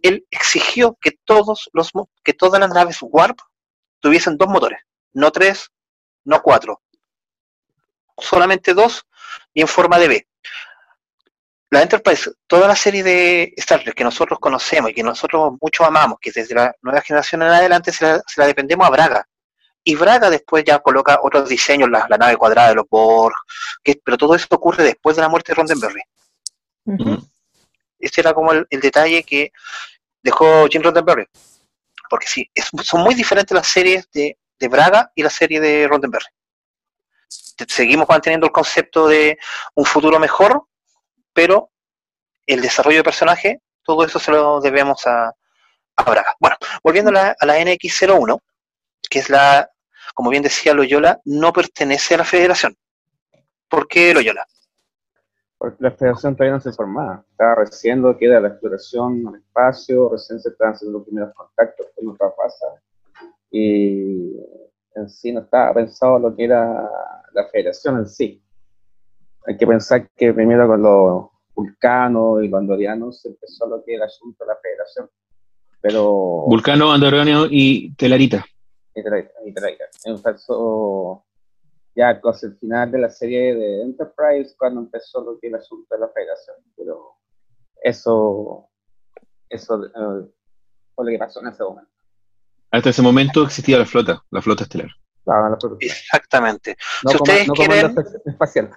él 0.02 0.26
exigió 0.32 0.98
que 1.00 1.12
todos 1.24 1.70
los 1.74 1.92
que 2.24 2.34
todas 2.34 2.60
las 2.60 2.72
naves 2.72 2.98
Warp 3.02 3.38
tuviesen 4.00 4.38
dos 4.38 4.48
motores, 4.48 4.80
no 5.14 5.32
tres, 5.32 5.70
no 6.24 6.42
cuatro, 6.42 6.82
solamente 8.18 8.74
dos 8.74 9.06
y 9.54 9.62
en 9.62 9.68
forma 9.68 10.00
de 10.00 10.08
B 10.08 10.28
la 11.76 11.82
Enterprise, 11.82 12.32
toda 12.48 12.70
la 12.70 12.76
serie 12.76 13.04
de 13.04 13.54
Star 13.58 13.84
Trek 13.84 13.96
que 13.96 14.06
nosotros 14.06 14.40
conocemos 14.40 14.92
y 14.92 14.94
que 14.94 15.04
nosotros 15.04 15.56
mucho 15.60 15.84
amamos, 15.84 16.20
que 16.22 16.32
desde 16.32 16.56
la 16.56 16.74
nueva 16.82 17.02
generación 17.02 17.42
en 17.42 17.50
adelante 17.50 17.92
se 17.92 18.22
la, 18.38 18.48
dependemos 18.48 18.88
a 18.88 18.90
Braga. 18.90 19.28
Y 19.84 19.96
Braga 19.96 20.30
después 20.30 20.64
ya 20.64 20.80
coloca 20.80 21.20
otros 21.22 21.50
diseños, 21.50 21.90
la, 21.90 22.08
nave 22.08 22.38
cuadrada 22.38 22.70
de 22.70 22.76
los 22.76 22.86
Borg, 22.90 23.36
que, 23.84 24.00
pero 24.02 24.16
todo 24.16 24.36
eso 24.36 24.48
ocurre 24.52 24.86
después 24.86 25.18
de 25.18 25.22
la 25.24 25.28
muerte 25.28 25.52
de 25.52 25.62
Roddenberry. 25.62 26.02
Ese 28.00 28.22
era 28.22 28.34
como 28.34 28.54
el, 28.54 28.66
detalle 28.70 29.24
que 29.24 29.52
dejó 30.24 30.68
Jim 30.68 30.82
Roddenberry. 30.82 31.28
Porque 32.10 32.28
sí, 32.28 32.50
son 32.84 33.02
muy 33.02 33.16
diferentes 33.16 33.54
las 33.54 33.68
series 33.68 34.10
de, 34.14 34.38
de 34.58 34.68
Braga 34.70 35.12
y 35.14 35.24
la 35.24 35.30
serie 35.30 35.60
de 35.60 35.90
Roddenberry. 35.90 36.28
Seguimos 37.68 38.08
manteniendo 38.08 38.46
el 38.46 38.54
concepto 38.54 39.10
de 39.10 39.38
un 39.74 39.84
futuro 39.84 40.20
mejor, 40.20 40.66
pero 41.36 41.70
el 42.48 42.62
desarrollo 42.62 43.00
de 43.00 43.04
personaje, 43.04 43.62
todo 43.84 44.06
eso 44.06 44.18
se 44.18 44.32
lo 44.32 44.62
debemos 44.62 45.06
a, 45.06 45.36
Braga. 45.98 46.36
Bueno, 46.40 46.58
volviendo 46.84 47.10
a 47.10 47.14
la, 47.14 47.36
a 47.40 47.46
la 47.46 47.58
NX01, 47.58 48.40
que 49.10 49.20
es 49.20 49.30
la, 49.30 49.70
como 50.14 50.30
bien 50.30 50.44
decía 50.44 50.74
Loyola, 50.74 51.22
no 51.26 51.54
pertenece 51.54 52.16
a 52.16 52.20
la 52.20 52.26
federación. 52.26 52.76
¿Por 53.70 53.88
qué 53.88 54.14
Loyola? 54.14 54.46
Porque 55.58 55.78
la 55.80 55.92
federación 55.92 56.36
todavía 56.36 56.56
no 56.56 56.62
se 56.62 56.74
formaba. 56.74 57.24
Estaba 57.32 57.56
recién 57.56 58.02
lo 58.02 58.18
que 58.18 58.26
era 58.26 58.42
la 58.42 58.50
exploración 58.50 59.26
el 59.28 59.42
espacio, 59.42 60.10
recién 60.10 60.40
se 60.40 60.50
estaban 60.50 60.74
haciendo 60.74 61.00
los 61.00 61.08
primeros 61.08 61.34
contactos 61.34 61.88
con 61.96 62.10
otra 62.10 62.28
raza. 62.38 62.82
Y 63.52 64.36
en 64.96 65.10
sí 65.10 65.32
no 65.32 65.42
estaba 65.42 65.74
pensado 65.74 66.20
lo 66.20 66.36
que 66.36 66.46
era 66.46 66.90
la 67.34 67.48
federación 67.48 68.00
en 68.00 68.08
sí. 68.08 68.45
Hay 69.48 69.58
que 69.58 69.68
pensar 69.68 70.10
que 70.16 70.34
primero 70.34 70.68
con 70.68 70.82
los 70.82 71.26
vulcanos 71.54 72.44
y 72.44 72.48
los 72.48 72.60
andorianos 72.60 73.22
se 73.22 73.30
empezó 73.30 73.68
lo 73.68 73.84
que 73.84 73.96
era 73.96 74.06
el 74.06 74.10
asunto 74.10 74.44
de 74.44 74.48
la 74.48 74.58
federación. 74.58 75.10
Pero... 75.82 76.46
Vulcano, 76.48 76.92
andoriano 76.92 77.46
y 77.50 77.94
telarita. 77.96 78.46
Y 78.96 79.04
telarita. 79.04 79.32
Y 79.46 79.54
telarita. 79.54 79.86
Empezó 80.04 81.24
ya 81.96 82.20
casi 82.20 82.48
el 82.48 82.58
final 82.58 82.92
de 82.92 83.00
la 83.00 83.10
serie 83.10 83.56
de 83.56 83.82
Enterprise 83.84 84.56
cuando 84.58 84.82
empezó 84.82 85.22
lo 85.22 85.40
que 85.40 85.48
era 85.48 85.58
el 85.58 85.64
asunto 85.64 85.94
de 85.96 86.02
la 86.02 86.10
federación. 86.10 86.58
Pero 86.76 87.12
eso, 87.84 88.68
eso 89.50 89.86
eh, 89.86 90.28
fue 90.96 91.06
lo 91.06 91.12
que 91.12 91.20
pasó 91.20 91.42
en 91.42 91.48
ese 91.48 91.64
momento. 91.64 91.92
Hasta 92.72 92.90
ese 92.90 93.02
momento 93.02 93.44
existía 93.44 93.78
la 93.78 93.86
flota, 93.86 94.24
la 94.32 94.42
flota 94.42 94.64
estelar. 94.64 94.90
Exactamente. 95.80 96.76
No 97.04 97.12
si 97.12 97.18
ustedes 97.18 97.48
quieren... 97.52 97.96
espacial. 98.26 98.72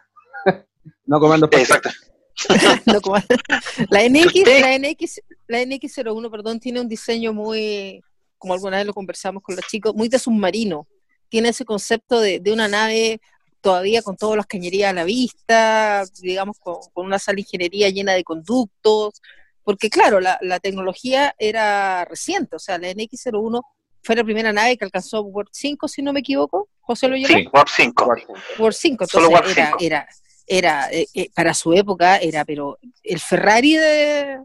No 1.06 1.20
comando 1.20 1.46
espacial. 1.46 1.78
Exacto. 1.78 1.90
la, 3.90 4.08
NX, 4.08 4.34
la, 4.46 4.78
NX, 4.78 5.20
la 5.48 5.62
NX01, 5.62 6.30
perdón, 6.30 6.60
tiene 6.60 6.80
un 6.80 6.88
diseño 6.88 7.32
muy, 7.32 8.00
como 8.38 8.54
alguna 8.54 8.76
vez 8.76 8.86
lo 8.86 8.94
conversamos 8.94 9.42
con 9.42 9.56
los 9.56 9.66
chicos, 9.66 9.94
muy 9.94 10.08
de 10.08 10.18
submarino. 10.18 10.86
Tiene 11.28 11.48
ese 11.50 11.64
concepto 11.64 12.20
de, 12.20 12.38
de 12.38 12.52
una 12.52 12.68
nave 12.68 13.20
todavía 13.60 14.02
con 14.02 14.16
todas 14.16 14.36
las 14.36 14.46
cañerías 14.46 14.90
a 14.90 14.94
la 14.94 15.04
vista, 15.04 16.04
digamos, 16.20 16.58
con, 16.58 16.76
una 16.94 17.18
sala 17.18 17.36
de 17.36 17.40
ingeniería 17.42 17.88
llena 17.90 18.12
de 18.12 18.24
conductos, 18.24 19.20
porque 19.64 19.90
claro, 19.90 20.20
la, 20.20 20.38
la, 20.40 20.60
tecnología 20.60 21.34
era 21.38 22.04
reciente, 22.04 22.56
o 22.56 22.58
sea, 22.58 22.78
la 22.78 22.88
NX01 22.90 23.60
fue 24.02 24.16
la 24.16 24.24
primera 24.24 24.52
nave 24.52 24.76
que 24.76 24.84
alcanzó 24.84 25.22
Warp 25.22 25.48
5, 25.52 25.88
si 25.88 26.02
no 26.02 26.12
me 26.12 26.20
equivoco, 26.20 26.68
José 26.80 27.08
lo 27.08 27.16
llevó. 27.16 27.28
Sí, 27.28 27.48
Warp 27.52 27.68
5. 27.68 28.14
Warp 28.58 28.74
5, 28.74 29.04
entonces 29.04 29.56
era, 29.56 29.74
era, 29.80 30.08
era 30.48 30.90
eh, 30.90 31.06
eh, 31.14 31.30
para 31.34 31.54
su 31.54 31.72
época 31.74 32.16
era, 32.16 32.44
pero 32.44 32.78
el 33.02 33.20
Ferrari 33.20 33.76
de, 33.76 34.40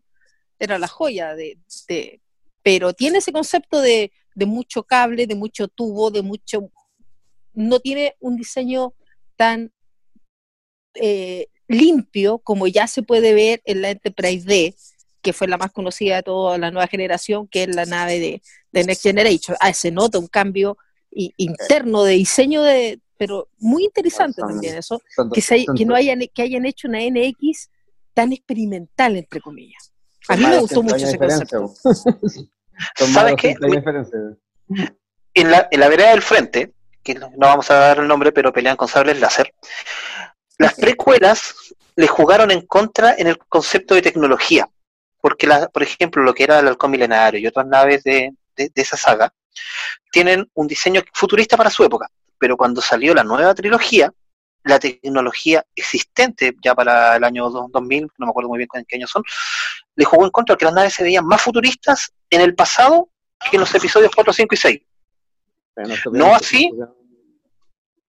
era 0.60 0.78
la 0.78 0.88
joya 0.88 1.34
de, 1.34 1.58
pero 2.62 2.94
tiene 2.94 3.20
ese 3.20 3.32
concepto 3.32 3.82
de, 3.82 4.12
de, 4.36 4.46
mucho 4.46 4.84
cable, 4.84 5.26
de 5.26 5.36
mucho 5.36 5.68
tubo, 5.68 6.12
de 6.12 6.22
mucho, 6.22 6.70
no 7.54 7.80
tiene 7.80 8.16
un 8.20 8.36
diseño 8.36 8.94
tan 9.38 9.72
eh, 10.96 11.48
limpio 11.68 12.40
como 12.40 12.68
ya 12.68 12.88
se 12.88 13.02
puede 13.02 13.34
ver 13.34 13.62
en 13.66 13.82
la 13.82 13.92
Enterprise 13.92 14.46
D, 14.46 14.76
que 15.22 15.34
fue 15.34 15.48
la 15.48 15.58
más 15.58 15.72
conocida 15.72 16.18
de 16.18 16.24
toda 16.24 16.58
la 16.58 16.70
nueva 16.70 16.88
generación, 16.88 17.48
que 17.48 17.64
es 17.64 17.76
la 17.76 17.86
nave 17.86 18.20
de, 18.20 18.42
de 18.74 18.84
Next 18.84 19.04
Generation. 19.04 19.56
Ah, 19.62 19.74
se 19.74 19.90
nota 19.90 20.20
un 20.20 20.28
cambio 20.28 20.78
interno 21.38 22.04
de 22.04 22.14
diseño 22.14 22.62
de, 22.62 23.00
pero 23.24 23.48
muy 23.58 23.86
interesante 23.86 24.42
también 24.42 24.76
eso, 24.76 25.02
que, 25.34 25.66
que, 25.78 25.86
no 25.86 25.96
hayan, 25.96 26.20
que 26.34 26.42
hayan 26.42 26.66
hecho 26.66 26.90
una 26.90 27.00
NX 27.00 27.70
tan 28.14 28.34
experimental, 28.34 29.16
entre 29.16 29.40
comillas. 29.40 29.94
A 30.28 30.36
mí 30.36 30.46
me 30.46 30.60
gustó 30.60 30.84
mucho 30.84 30.98
ese 30.98 31.18
concepto. 31.18 31.74
¿Sabes 32.96 33.36
qué? 33.38 33.56
En 35.34 35.52
la, 35.52 35.70
en 35.72 35.80
la 35.80 35.88
vereda 35.88 36.10
del 36.10 36.22
frente, 36.22 36.74
que 37.02 37.16
no 37.16 37.30
vamos 37.38 37.72
a 37.72 37.76
dar 37.76 38.00
el 38.00 38.10
nombre, 38.10 38.34
pero 38.34 38.52
pelean 38.52 38.76
con 38.76 38.90
sables 38.90 39.22
láser, 39.22 39.54
las 40.58 40.74
precuelas 40.74 41.56
le 41.96 42.08
jugaron 42.08 42.52
en 42.52 42.68
contra 42.68 43.16
en 43.18 43.28
el 43.28 43.38
concepto 43.38 43.96
de 43.96 44.02
tecnología, 44.02 44.70
porque, 45.22 45.48
la, 45.48 45.70
por 45.70 45.84
ejemplo, 45.84 46.22
lo 46.24 46.34
que 46.34 46.44
era 46.44 46.60
el 46.60 46.68
halcón 46.68 46.92
milenario 46.92 47.40
y 47.40 47.48
otras 47.48 47.68
naves 47.68 48.04
de, 48.04 48.34
de 48.58 48.72
esa 48.76 48.98
saga, 48.98 49.34
tienen 50.12 50.52
un 50.56 50.68
diseño 50.68 51.02
futurista 51.14 51.56
para 51.56 51.70
su 51.70 51.86
época 51.86 52.12
pero 52.44 52.58
cuando 52.58 52.82
salió 52.82 53.14
la 53.14 53.24
nueva 53.24 53.56
trilogía, 53.56 54.12
la 54.66 54.78
tecnología 54.78 55.66
existente 55.74 56.54
ya 56.62 56.76
para 56.76 57.16
el 57.16 57.24
año 57.24 57.50
2000, 57.50 58.10
no 58.18 58.26
me 58.26 58.30
acuerdo 58.32 58.50
muy 58.50 58.58
bien 58.58 58.68
en 58.74 58.84
qué 58.84 58.98
año 58.98 59.08
son, 59.08 59.24
le 59.96 60.04
jugó 60.04 60.26
en 60.26 60.32
contra 60.32 60.58
que 60.58 60.66
las 60.66 60.74
naves 60.74 60.94
se 60.94 61.04
veían 61.04 61.26
más 61.26 61.42
futuristas 61.42 62.12
en 62.30 62.42
el 62.42 62.54
pasado 62.54 63.08
que 63.50 63.56
en 63.56 63.62
los 63.62 63.74
episodios 63.74 64.12
4, 64.14 64.34
5 64.34 64.56
y 64.56 64.58
6. 64.58 64.82
No, 66.12 66.36
así, 66.36 66.70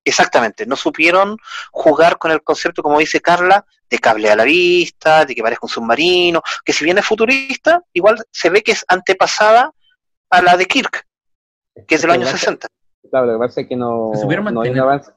exactamente, 0.05 0.67
no 0.67 0.75
supieron 0.75 1.37
jugar 1.71 2.19
con 2.19 2.33
el 2.33 2.43
concepto, 2.43 2.83
como 2.83 2.99
dice 2.99 3.21
Carla, 3.21 3.65
de 3.89 4.01
cable 4.01 4.33
a 4.33 4.35
la 4.35 4.43
vista, 4.43 5.25
de 5.25 5.37
que 5.37 5.43
parezca 5.43 5.67
un 5.67 5.71
submarino, 5.71 6.43
que 6.65 6.73
si 6.73 6.85
bien 6.85 6.99
es 6.99 7.07
futurista, 7.07 7.85
igual 7.93 8.17
se 8.33 8.51
ve 8.51 8.65
que 8.65 8.73
es 8.73 8.85
antepasada 8.89 9.71
a 10.29 10.43
la 10.43 10.57
de 10.57 10.67
Kirk, 10.67 11.07
que 11.87 11.95
es 11.95 12.03
del 12.03 12.11
año 12.11 12.27
60. 12.27 12.67
Claro, 13.15 13.29
lo 13.29 13.33
que 13.35 13.39
pasa 13.39 13.61
es 13.61 13.69
que 13.69 13.77
no, 13.77 14.11
no 14.51 14.61
hay 14.63 14.71
un 14.71 14.81
avance, 14.81 15.13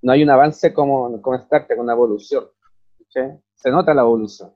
no 0.00 0.12
hay 0.12 0.22
un 0.22 0.30
avance 0.30 0.72
como, 0.72 1.20
como 1.20 1.36
Star 1.36 1.66
Trek, 1.66 1.78
una 1.78 1.92
evolución. 1.92 2.48
Se 3.10 3.70
nota 3.70 3.92
la 3.92 4.00
evolución. 4.00 4.54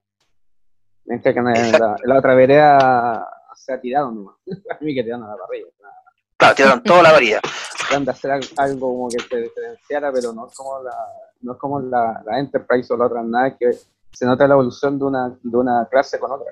Mientras 1.05 1.35
que 1.35 1.43
la, 1.43 1.97
la, 2.03 2.19
otra 2.19 2.35
vereda 2.35 3.29
se 3.55 3.75
ha 3.75 3.79
tirado 3.79 4.11
nomás. 4.13 4.37
a 4.71 4.83
mí 4.83 4.95
que 4.95 5.03
tiraron 5.03 5.27
a 5.27 5.33
la 5.33 5.37
parrilla. 5.37 5.67
Claro, 6.39 6.55
tiraron 6.55 6.83
toda 6.83 7.03
la 7.03 7.13
varilla. 7.13 7.41
Tratan 7.81 8.07
de 8.07 8.11
hacer 8.13 8.31
algo 8.57 8.81
como 8.81 9.09
que 9.11 9.19
se 9.19 9.43
diferenciara, 9.43 10.11
pero 10.11 10.33
no 10.33 10.47
es 10.49 10.55
como 10.57 10.83
la, 10.83 10.97
no 11.43 11.53
es 11.53 11.59
como 11.59 11.81
la, 11.81 12.23
la 12.25 12.39
Enterprise 12.39 12.95
o 12.95 12.97
la 12.97 13.05
otra 13.05 13.23
nada 13.23 13.59
que 13.59 13.73
se 14.11 14.25
nota 14.25 14.49
la 14.49 14.55
evolución 14.55 14.99
de 14.99 15.05
una, 15.05 15.39
de 15.43 15.57
una 15.59 15.87
clase 15.91 16.19
con 16.19 16.33
otra. 16.33 16.51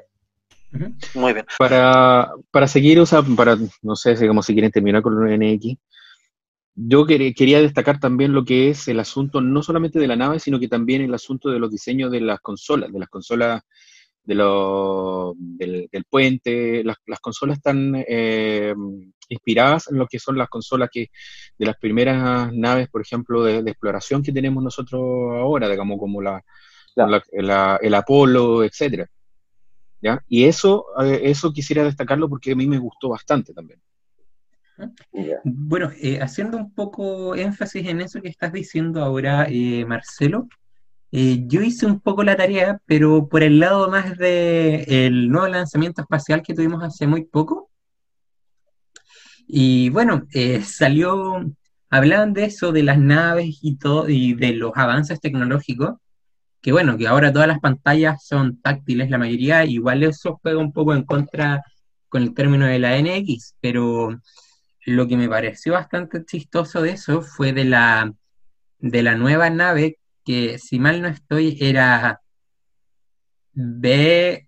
Muy 1.14 1.32
bien. 1.32 1.46
Para, 1.58 2.30
para 2.50 2.68
seguir, 2.68 2.99
o 3.00 3.06
sea, 3.06 3.23
para, 3.23 3.56
no 3.82 3.96
sé 3.96 4.16
si 4.16 4.26
como 4.26 4.42
si 4.42 4.52
quieren 4.52 4.70
terminar 4.70 5.02
con 5.02 5.26
el 5.26 5.38
NX, 5.38 5.76
yo 6.75 7.06
quería 7.06 7.62
destacar 7.62 7.99
también 7.99 8.35
lo 8.35 8.44
que 8.44 8.68
es 8.68 8.87
el 8.88 9.00
asunto 9.00 9.40
no 9.40 9.62
solamente 9.62 9.99
de 9.99 10.06
la 10.06 10.16
nave, 10.16 10.38
sino 10.38 10.61
que 10.61 10.68
también 10.68 11.00
el 11.00 11.14
asunto 11.14 11.50
de 11.50 11.58
los 11.58 11.70
diseños 11.70 12.11
de 12.11 12.20
las 12.20 12.40
consolas, 12.40 12.92
de 12.92 12.99
las 12.99 13.08
consolas 13.08 13.62
de 14.23 14.35
lo, 14.35 15.35
del, 15.38 15.88
puente. 16.11 16.85
Las, 16.85 16.99
consolas 17.20 17.58
están 17.58 18.04
eh, 18.06 18.75
inspiradas 19.28 19.88
en 19.90 19.99
lo 19.99 20.06
que 20.06 20.18
son 20.18 20.37
las 20.37 20.49
consolas 20.49 20.90
que 20.92 21.08
de 21.58 21.66
las 21.66 21.76
primeras 21.78 22.52
naves, 22.52 22.88
por 22.88 23.00
ejemplo, 23.00 23.42
de, 23.42 23.58
exploración 23.58 24.23
que 24.23 24.32
tenemos 24.32 24.62
nosotros 24.62 25.00
ahora, 25.00 25.68
digamos, 25.70 25.99
como 25.99 26.20
la, 26.20 26.44
el 26.96 27.94
Apolo, 27.94 28.64
etcétera. 28.64 29.08
Y 30.29 30.45
eso, 30.45 30.87
eh, 31.03 31.23
eso 31.25 31.53
quisiera 31.53 31.85
destacarlo 31.85 32.29
porque 32.29 32.53
a 32.53 32.57
mí 32.57 32.67
me 32.67 32.79
gustó 32.79 33.09
bastante 33.09 33.53
también. 33.53 33.81
Bueno, 35.45 35.91
eh, 36.03 36.21
haciendo 36.21 36.59
un 36.59 36.75
poco 36.75 37.35
énfasis 37.35 37.87
en 37.87 38.03
eso 38.03 38.21
que 38.21 38.29
estás 38.29 38.53
diciendo 38.53 39.03
ahora, 39.03 39.47
eh, 39.49 39.85
Marcelo, 39.87 40.49
yo 41.11 41.62
hice 41.62 41.87
un 41.87 42.00
poco 42.00 42.23
la 42.25 42.37
tarea, 42.37 42.79
pero 42.85 43.26
por 43.26 43.43
el 43.43 43.59
lado 43.59 43.88
más 43.88 44.19
del 44.19 44.85
el 44.87 45.31
nuevo 45.31 45.49
lanzamiento 45.49 46.03
espacial 46.03 46.43
que 46.43 46.53
tuvimos 46.53 46.83
hace 46.83 47.07
muy 47.07 47.25
poco. 47.25 47.71
Y 49.49 49.88
bueno, 49.91 50.26
salió, 50.62 51.43
hablaban 51.88 52.35
de 52.35 52.45
eso, 52.45 52.71
de 52.71 52.83
las 52.83 52.99
naves 52.99 53.61
y 53.62 53.76
todo, 53.76 54.11
y 54.11 54.35
de 54.35 54.53
los 54.53 54.73
avances 54.75 55.19
tecnológicos 55.19 55.95
que 56.66 56.73
bueno, 56.73 56.99
que 56.99 57.06
ahora 57.06 57.32
todas 57.32 57.46
las 57.46 57.61
pantallas 57.61 58.26
son 58.26 58.61
táctiles, 58.61 59.08
la 59.08 59.18
mayoría, 59.18 59.64
igual 59.64 60.02
eso 60.02 60.40
juega 60.42 60.58
un 60.58 60.73
poco 60.73 60.94
en 60.94 61.04
contra 61.04 61.62
con 62.08 62.25
el 62.25 62.35
término 62.35 62.66
de 62.66 62.80
la 62.80 62.99
NX, 62.99 63.54
pero 63.61 64.20
lo 64.85 65.06
que 65.06 65.16
me 65.16 65.28
pareció 65.28 65.75
bastante 65.75 66.25
chistoso 66.25 66.82
de 66.82 66.90
eso 66.90 67.23
fue 67.23 67.52
de 67.52 67.66
la, 67.66 68.12
de 68.80 69.02
la 69.04 69.14
nueva 69.14 69.49
nave, 69.49 70.00
que 70.25 70.58
si 70.58 70.80
mal 70.80 71.02
no 71.02 71.06
estoy, 71.06 71.56
era 71.61 72.20
BFS, 73.52 74.40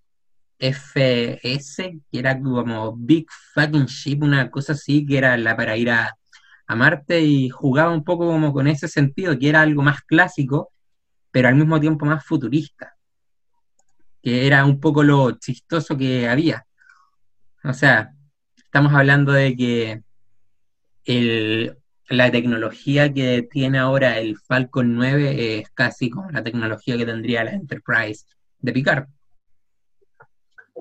que 2.10 2.18
era 2.18 2.36
como 2.36 2.96
Big 2.96 3.28
Fucking 3.54 3.86
Ship, 3.86 4.20
una 4.24 4.50
cosa 4.50 4.72
así, 4.72 5.06
que 5.06 5.18
era 5.18 5.36
la 5.36 5.56
para 5.56 5.76
ir 5.76 5.90
a, 5.90 6.16
a 6.66 6.74
Marte 6.74 7.20
y 7.20 7.48
jugaba 7.48 7.92
un 7.92 8.02
poco 8.02 8.26
como 8.26 8.52
con 8.52 8.66
ese 8.66 8.88
sentido, 8.88 9.38
que 9.38 9.50
era 9.50 9.62
algo 9.62 9.82
más 9.82 10.00
clásico, 10.02 10.72
pero 11.38 11.50
al 11.50 11.54
mismo 11.54 11.78
tiempo 11.78 12.04
más 12.04 12.24
futurista, 12.24 12.96
que 14.20 14.44
era 14.44 14.64
un 14.64 14.80
poco 14.80 15.04
lo 15.04 15.38
chistoso 15.38 15.96
que 15.96 16.28
había. 16.28 16.66
O 17.62 17.72
sea, 17.72 18.12
estamos 18.56 18.92
hablando 18.92 19.30
de 19.30 19.54
que 19.54 20.02
la 22.08 22.30
tecnología 22.32 23.14
que 23.14 23.46
tiene 23.48 23.78
ahora 23.78 24.18
el 24.18 24.36
Falcon 24.36 24.96
9 24.96 25.60
es 25.60 25.70
casi 25.70 26.10
como 26.10 26.28
la 26.32 26.42
tecnología 26.42 26.96
que 26.96 27.06
tendría 27.06 27.44
la 27.44 27.52
Enterprise 27.52 28.26
de 28.58 28.72
Picard. 28.72 29.06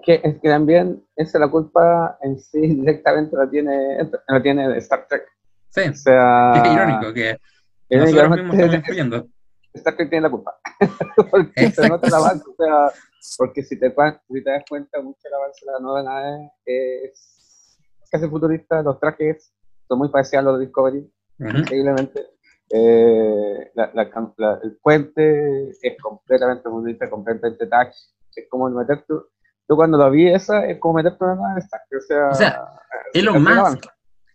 Que, 0.04 0.22
es 0.24 0.40
que 0.42 0.50
también 0.50 1.04
esa 1.16 1.38
la 1.38 1.52
culpa 1.52 2.18
en 2.24 2.40
sí 2.40 2.62
directamente 2.62 3.38
la 3.38 3.48
tiene, 3.48 4.10
la 4.28 4.42
tiene 4.42 4.76
Star 4.80 5.06
Trek. 5.08 5.22
Sí, 5.70 5.82
o 5.82 5.94
sea, 5.94 6.54
es 6.66 6.74
irónico 6.74 7.14
que 7.14 7.38
nosotros 7.92 8.30
mismos 8.32 8.56
estamos 8.56 8.76
influyendo. 8.78 9.28
Star 9.78 9.96
Trek 9.96 10.10
tiene 10.10 10.24
la 10.24 10.32
culpa. 10.32 10.56
porque 11.32 11.72
se 11.72 11.88
nota 11.88 12.08
el 12.08 12.14
avance, 12.14 12.46
o 12.50 12.56
sea, 12.56 12.92
porque 13.38 13.64
si 13.64 13.80
te, 13.80 13.94
si 14.28 14.44
te 14.44 14.50
das 14.50 14.64
cuenta, 14.70 15.02
mucho 15.02 15.20
el 15.24 15.34
avance 15.34 15.66
de 15.66 15.72
la 15.72 15.80
nueva 15.80 16.04
nave 16.04 16.52
es 16.66 17.78
casi 18.12 18.28
futurista, 18.28 18.82
los 18.82 19.00
trajes 19.00 19.54
son 19.88 20.00
muy 20.00 20.10
parecidos 20.10 20.40
a 20.40 20.50
los 20.50 20.60
de 20.60 20.66
Discovery, 20.66 21.12
increíblemente. 21.40 22.26
Eh, 22.70 23.72
la, 23.76 23.92
la, 23.94 24.60
el 24.64 24.78
puente 24.82 25.70
es 25.70 26.02
completamente 26.02 26.70
futurista, 26.70 27.10
completamente 27.10 27.66
touch, 27.66 27.96
es 28.36 28.48
como 28.50 28.68
el 28.68 28.76
meter 28.76 29.04
tu, 29.08 29.26
yo 29.70 29.76
cuando 29.76 29.98
lo 29.98 30.12
vi 30.12 30.30
esa 30.30 30.66
es 30.66 30.78
como 30.80 30.96
meterte 30.96 31.24
una 31.24 31.36
nave 31.36 31.54
de 31.56 31.60
Star 31.62 31.82
Trek, 31.90 32.02
o 32.02 32.06
sea, 32.06 32.30
o 32.30 32.36
sea 32.36 32.66
Elon 33.14 33.44
Musk 33.44 33.86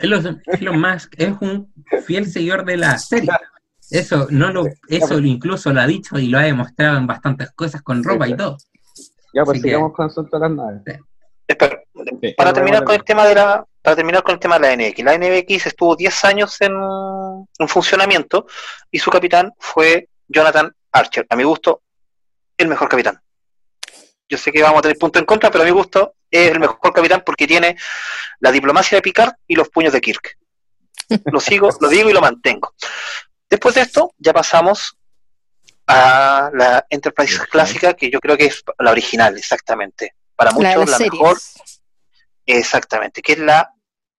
Elon 0.02 0.80
Musk 0.80 1.14
es 1.16 1.34
un 1.40 1.72
fiel 2.04 2.26
seguidor 2.26 2.64
de 2.64 2.76
la 2.76 2.98
serie. 2.98 3.30
Eso 3.92 4.26
no 4.30 4.50
lo, 4.50 4.66
eso 4.88 5.18
incluso 5.18 5.70
lo 5.70 5.82
ha 5.82 5.86
dicho 5.86 6.18
y 6.18 6.28
lo 6.28 6.38
ha 6.38 6.42
demostrado 6.42 6.96
en 6.96 7.06
bastantes 7.06 7.50
cosas 7.52 7.82
con 7.82 8.02
ropa 8.02 8.26
y 8.26 8.34
todo. 8.34 8.56
Ya, 9.34 9.44
pues 9.44 9.60
sigamos 9.60 9.92
con 9.92 10.06
asunto 10.06 10.38
de 10.38 10.48
las 10.48 10.50
naves. 10.50 11.00
para 12.36 12.52
terminar 12.54 12.84
con 12.84 12.94
el 12.94 13.04
tema 13.04 13.26
de 13.26 13.34
la, 13.34 13.66
para 13.82 13.94
terminar 13.94 14.22
con 14.22 14.32
el 14.32 14.40
tema 14.40 14.58
de 14.58 14.76
la 14.76 14.88
NX. 14.88 15.04
La 15.04 15.18
NX 15.18 15.66
estuvo 15.66 15.94
10 15.94 16.24
años 16.24 16.58
en, 16.62 16.72
en 17.58 17.68
funcionamiento 17.68 18.46
y 18.90 18.98
su 18.98 19.10
capitán 19.10 19.52
fue 19.58 20.08
Jonathan 20.26 20.74
Archer. 20.90 21.26
A 21.28 21.36
mi 21.36 21.44
gusto, 21.44 21.82
el 22.56 22.68
mejor 22.68 22.88
capitán. 22.88 23.20
Yo 24.26 24.38
sé 24.38 24.52
que 24.52 24.62
vamos 24.62 24.78
a 24.78 24.82
tener 24.82 24.96
punto 24.96 25.18
en 25.18 25.26
contra, 25.26 25.50
pero 25.50 25.64
a 25.64 25.66
mi 25.66 25.72
gusto 25.72 26.14
es 26.30 26.50
el 26.50 26.60
mejor 26.60 26.94
capitán 26.94 27.22
porque 27.26 27.46
tiene 27.46 27.76
la 28.40 28.50
diplomacia 28.50 28.96
de 28.96 29.02
Picard 29.02 29.34
y 29.46 29.54
los 29.54 29.68
puños 29.68 29.92
de 29.92 30.00
Kirk. 30.00 30.38
Lo 31.26 31.40
sigo, 31.40 31.68
lo 31.78 31.88
digo 31.88 32.08
y 32.08 32.14
lo 32.14 32.22
mantengo. 32.22 32.72
Después 33.52 33.74
de 33.74 33.82
esto, 33.82 34.14
ya 34.16 34.32
pasamos 34.32 34.96
a 35.86 36.50
la 36.54 36.86
Enterprise 36.88 37.38
clásica, 37.50 37.92
que 37.92 38.10
yo 38.10 38.18
creo 38.18 38.34
que 38.34 38.46
es 38.46 38.64
la 38.78 38.90
original, 38.90 39.36
exactamente. 39.36 40.14
Para 40.34 40.52
muchos, 40.52 40.88
la, 40.88 40.98
mejor. 40.98 41.38
Exactamente, 42.46 43.20
que 43.20 43.32
es 43.32 43.40
la 43.40 43.70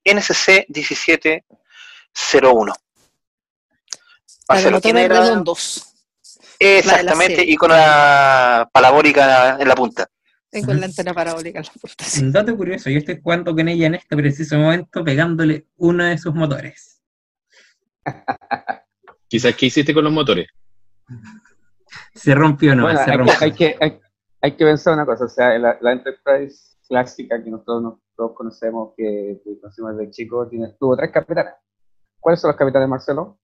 NSC 0.05 0.67
1701. 0.69 2.73
Para 4.45 4.69
los 4.69 4.83
redondos. 4.83 5.83
Exactamente, 6.59 7.43
y 7.43 7.55
con 7.55 7.71
la 7.71 8.69
parabólica 8.71 9.57
en 9.59 9.67
la 9.67 9.73
punta. 9.73 10.07
Con 10.63 10.79
la 10.79 10.85
antena 10.85 11.15
parabólica 11.15 11.57
en 11.57 11.65
la 11.65 11.71
punta. 11.71 12.05
Un 12.19 12.31
dato 12.31 12.55
curioso, 12.55 12.91
yo 12.91 12.99
estoy 12.99 13.19
jugando 13.19 13.55
con 13.55 13.67
ella 13.67 13.87
en 13.87 13.95
este 13.95 14.15
preciso 14.15 14.59
momento 14.59 15.03
pegándole 15.03 15.65
uno 15.77 16.05
de 16.05 16.19
sus 16.19 16.35
motores. 16.35 17.01
Quizás, 19.33 19.55
¿qué 19.55 19.65
hiciste 19.65 19.95
con 19.95 20.03
los 20.03 20.13
motores? 20.13 20.47
Se 22.13 22.35
rompió, 22.35 22.75
¿no? 22.75 22.87
se 22.95 23.09
hay, 23.09 23.17
rompió. 23.17 23.33
Hay, 23.41 23.51
que, 23.51 23.75
hay, 24.39 24.51
que 24.51 24.63
pensar 24.63 24.93
una 24.93 25.07
cosa, 25.07 25.25
o 25.25 25.27
sea, 25.27 25.57
la, 25.57 25.91
Enterprise 25.91 26.77
clásica 26.87 27.43
que 27.43 27.49
nosotros, 27.49 27.95
todos 28.15 28.33
conocemos, 28.35 28.93
que, 28.95 29.41
conocemos 29.59 29.97
desde 29.97 30.11
chico, 30.11 30.47
tiene, 30.47 30.75
tuvo 30.79 30.95
tres 30.95 31.09
capitanes. 31.09 31.55
¿Cuáles 32.19 32.41
son 32.41 32.49
los 32.49 32.57
capitanes, 32.57 32.87
Marcelo? 32.87 33.39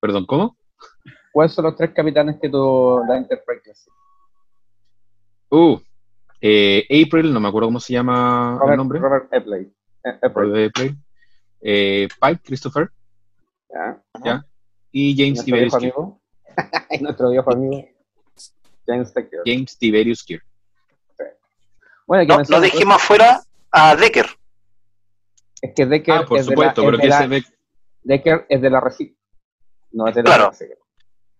Perdón, 0.00 0.26
¿cómo? 0.26 0.56
¿Cuáles 1.32 1.52
son 1.52 1.66
los 1.66 1.76
tres 1.76 1.92
capitanes 1.94 2.36
que 2.42 2.48
tuvo 2.48 3.06
la 3.06 3.18
Enterprise? 3.18 3.88
Uh, 5.48 5.78
eh, 6.40 6.88
April, 7.06 7.32
no 7.32 7.38
me 7.38 7.46
acuerdo 7.46 7.68
cómo 7.68 7.78
se 7.78 7.92
llama 7.92 8.58
el 8.68 8.76
nombre. 8.76 8.98
Robert 8.98 9.32
Epley. 9.32 9.72
Eh, 10.02 10.28
Robert 10.34 10.72
eh, 11.60 12.08
Pike, 12.20 12.42
Christopher. 12.42 12.90
Ya. 13.74 14.02
¿Ya? 14.24 14.46
Y 14.92 15.16
James 15.16 15.44
Tiberius 15.44 15.76
Kirk. 15.76 15.94
nuestro 17.00 17.30
viejo 17.30 17.52
amigo. 17.52 17.84
James 18.86 19.12
Decker. 19.12 19.40
James 19.44 19.76
Tiberius 19.76 20.22
Kirk. 20.22 20.44
Bueno, 22.06 22.36
no, 22.36 22.42
no 22.48 22.60
dejemos 22.60 22.96
afuera 22.96 23.40
a 23.70 23.96
Decker. 23.96 24.26
Es 25.62 25.72
que 25.74 25.86
Decker 25.86 26.14
ah, 26.14 26.26
por 26.26 26.38
es 26.38 26.46
supuesto, 26.46 26.82
de 26.82 26.86
la, 26.86 26.98
pero 26.98 27.30
que 27.30 27.36
ese 27.38 27.48
Decker 28.02 28.46
es 28.48 28.60
de 28.60 28.70
la 28.70 28.80
Recit. 28.80 29.16
No 29.92 30.06
es 30.06 30.14
de 30.14 30.22
la 30.22 30.26
claro. 30.26 30.52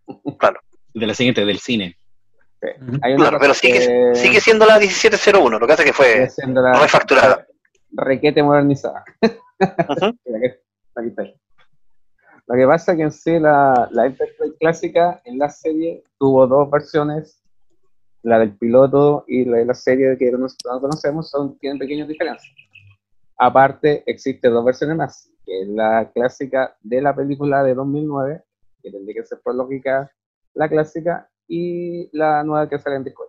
claro. 0.38 0.60
De 0.94 1.06
la 1.06 1.14
siguiente, 1.14 1.44
del 1.44 1.58
cine. 1.58 1.96
claro, 3.16 3.38
pero 3.38 3.52
sigue, 3.52 4.14
sigue 4.14 4.40
siendo 4.40 4.64
la 4.64 4.78
1701, 4.78 5.58
lo 5.58 5.66
que 5.66 5.72
hace 5.72 5.84
que 5.84 5.92
fue 5.92 6.28
refacturada. 6.80 7.46
Requete 7.92 8.42
modernizada. 8.42 9.04
Lo 12.46 12.56
que 12.56 12.66
pasa 12.66 12.92
es 12.92 12.98
que 12.98 13.04
en 13.04 13.12
sí 13.12 13.38
la, 13.38 13.88
la 13.90 14.06
Enterprise 14.06 14.56
clásica 14.58 15.22
en 15.24 15.38
la 15.38 15.48
serie 15.48 16.04
tuvo 16.18 16.46
dos 16.46 16.70
versiones, 16.70 17.42
la 18.22 18.38
del 18.38 18.56
piloto 18.56 19.24
y 19.26 19.44
la 19.44 19.58
de 19.58 19.64
la 19.66 19.74
serie 19.74 20.16
que 20.18 20.30
no 20.30 20.46
conocemos, 20.80 21.30
son, 21.30 21.58
tienen 21.58 21.78
pequeñas 21.78 22.08
diferencias. 22.08 22.54
Aparte, 23.38 24.02
existe 24.06 24.48
dos 24.48 24.64
versiones 24.64 24.96
más, 24.96 25.30
que 25.44 25.62
es 25.62 25.68
la 25.68 26.10
clásica 26.14 26.76
de 26.82 27.00
la 27.00 27.14
película 27.14 27.62
de 27.64 27.74
2009, 27.74 28.42
que 28.82 28.90
tendría 28.90 29.22
que 29.22 29.26
ser 29.26 29.40
por 29.42 29.54
lógica 29.54 30.10
la 30.54 30.68
clásica, 30.68 31.28
y 31.48 32.08
la 32.16 32.42
nueva 32.42 32.68
que 32.68 32.78
sale 32.78 32.96
en 32.96 33.04
Discord. 33.04 33.28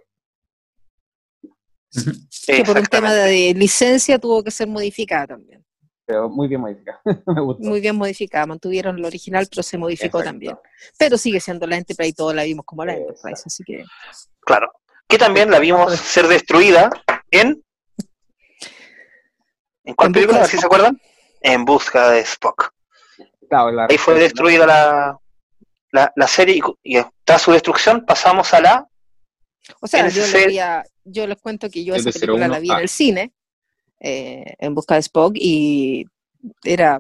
Que 2.46 2.64
por 2.64 2.78
un 2.78 2.86
tema 2.86 3.12
de 3.12 3.56
licencia 3.56 4.20
tuvo 4.20 4.44
que 4.44 4.52
ser 4.52 4.68
modificada 4.68 5.28
también. 5.28 5.66
Pero 6.06 6.30
muy 6.30 6.48
bien 6.48 6.62
modificada. 6.62 7.02
Muy 7.60 7.82
bien 7.82 7.96
modificada. 7.96 8.46
Mantuvieron 8.46 9.02
lo 9.02 9.08
original, 9.08 9.48
pero 9.50 9.64
se 9.64 9.78
modificó 9.78 10.22
también. 10.22 10.56
Pero 11.00 11.18
sigue 11.18 11.40
siendo 11.40 11.66
la 11.66 11.78
Enterprise 11.78 12.10
y 12.10 12.14
todo 12.14 12.32
la 12.32 12.44
vimos 12.44 12.64
como 12.66 12.86
la 12.86 12.94
Enterprise, 12.94 13.44
así 13.46 13.64
que. 13.64 13.84
Claro. 14.42 14.72
Que 15.08 15.18
también 15.18 15.50
la 15.50 15.60
vimos 15.60 15.96
ser 15.96 16.28
destruida 16.28 16.90
en. 17.32 17.64
¿En 19.84 19.96
cuál 19.96 20.12
película? 20.12 20.46
¿Sí 20.46 20.58
se 20.58 20.66
acuerdan? 20.66 21.00
En 21.42 21.66
busca 21.66 22.12
de 22.12 22.20
Spock. 22.20 22.72
Ahí 23.90 23.98
fue 23.98 24.16
destruida 24.16 24.66
la, 24.66 25.20
la, 25.92 26.12
la 26.16 26.28
serie 26.28 26.62
y, 26.84 26.98
tras 27.24 27.42
su 27.42 27.52
destrucción 27.52 28.06
pasamos 28.06 28.54
a 28.54 28.62
la. 28.62 28.88
O 29.82 29.88
sea, 29.88 30.08
yo, 30.10 30.24
le 30.28 30.84
yo 31.04 31.26
les 31.26 31.38
cuento 31.42 31.70
que 31.70 31.84
yo 31.84 31.96
esa 31.96 32.12
película 32.12 32.48
la 32.48 32.60
vi 32.60 32.70
en 32.72 32.80
el 32.80 32.90
cine 32.90 33.34
eh, 34.00 34.56
en 34.60 34.76
busca 34.76 34.96
de 34.96 35.02
Spock 35.02 35.36
y 35.36 36.06
era 36.64 37.00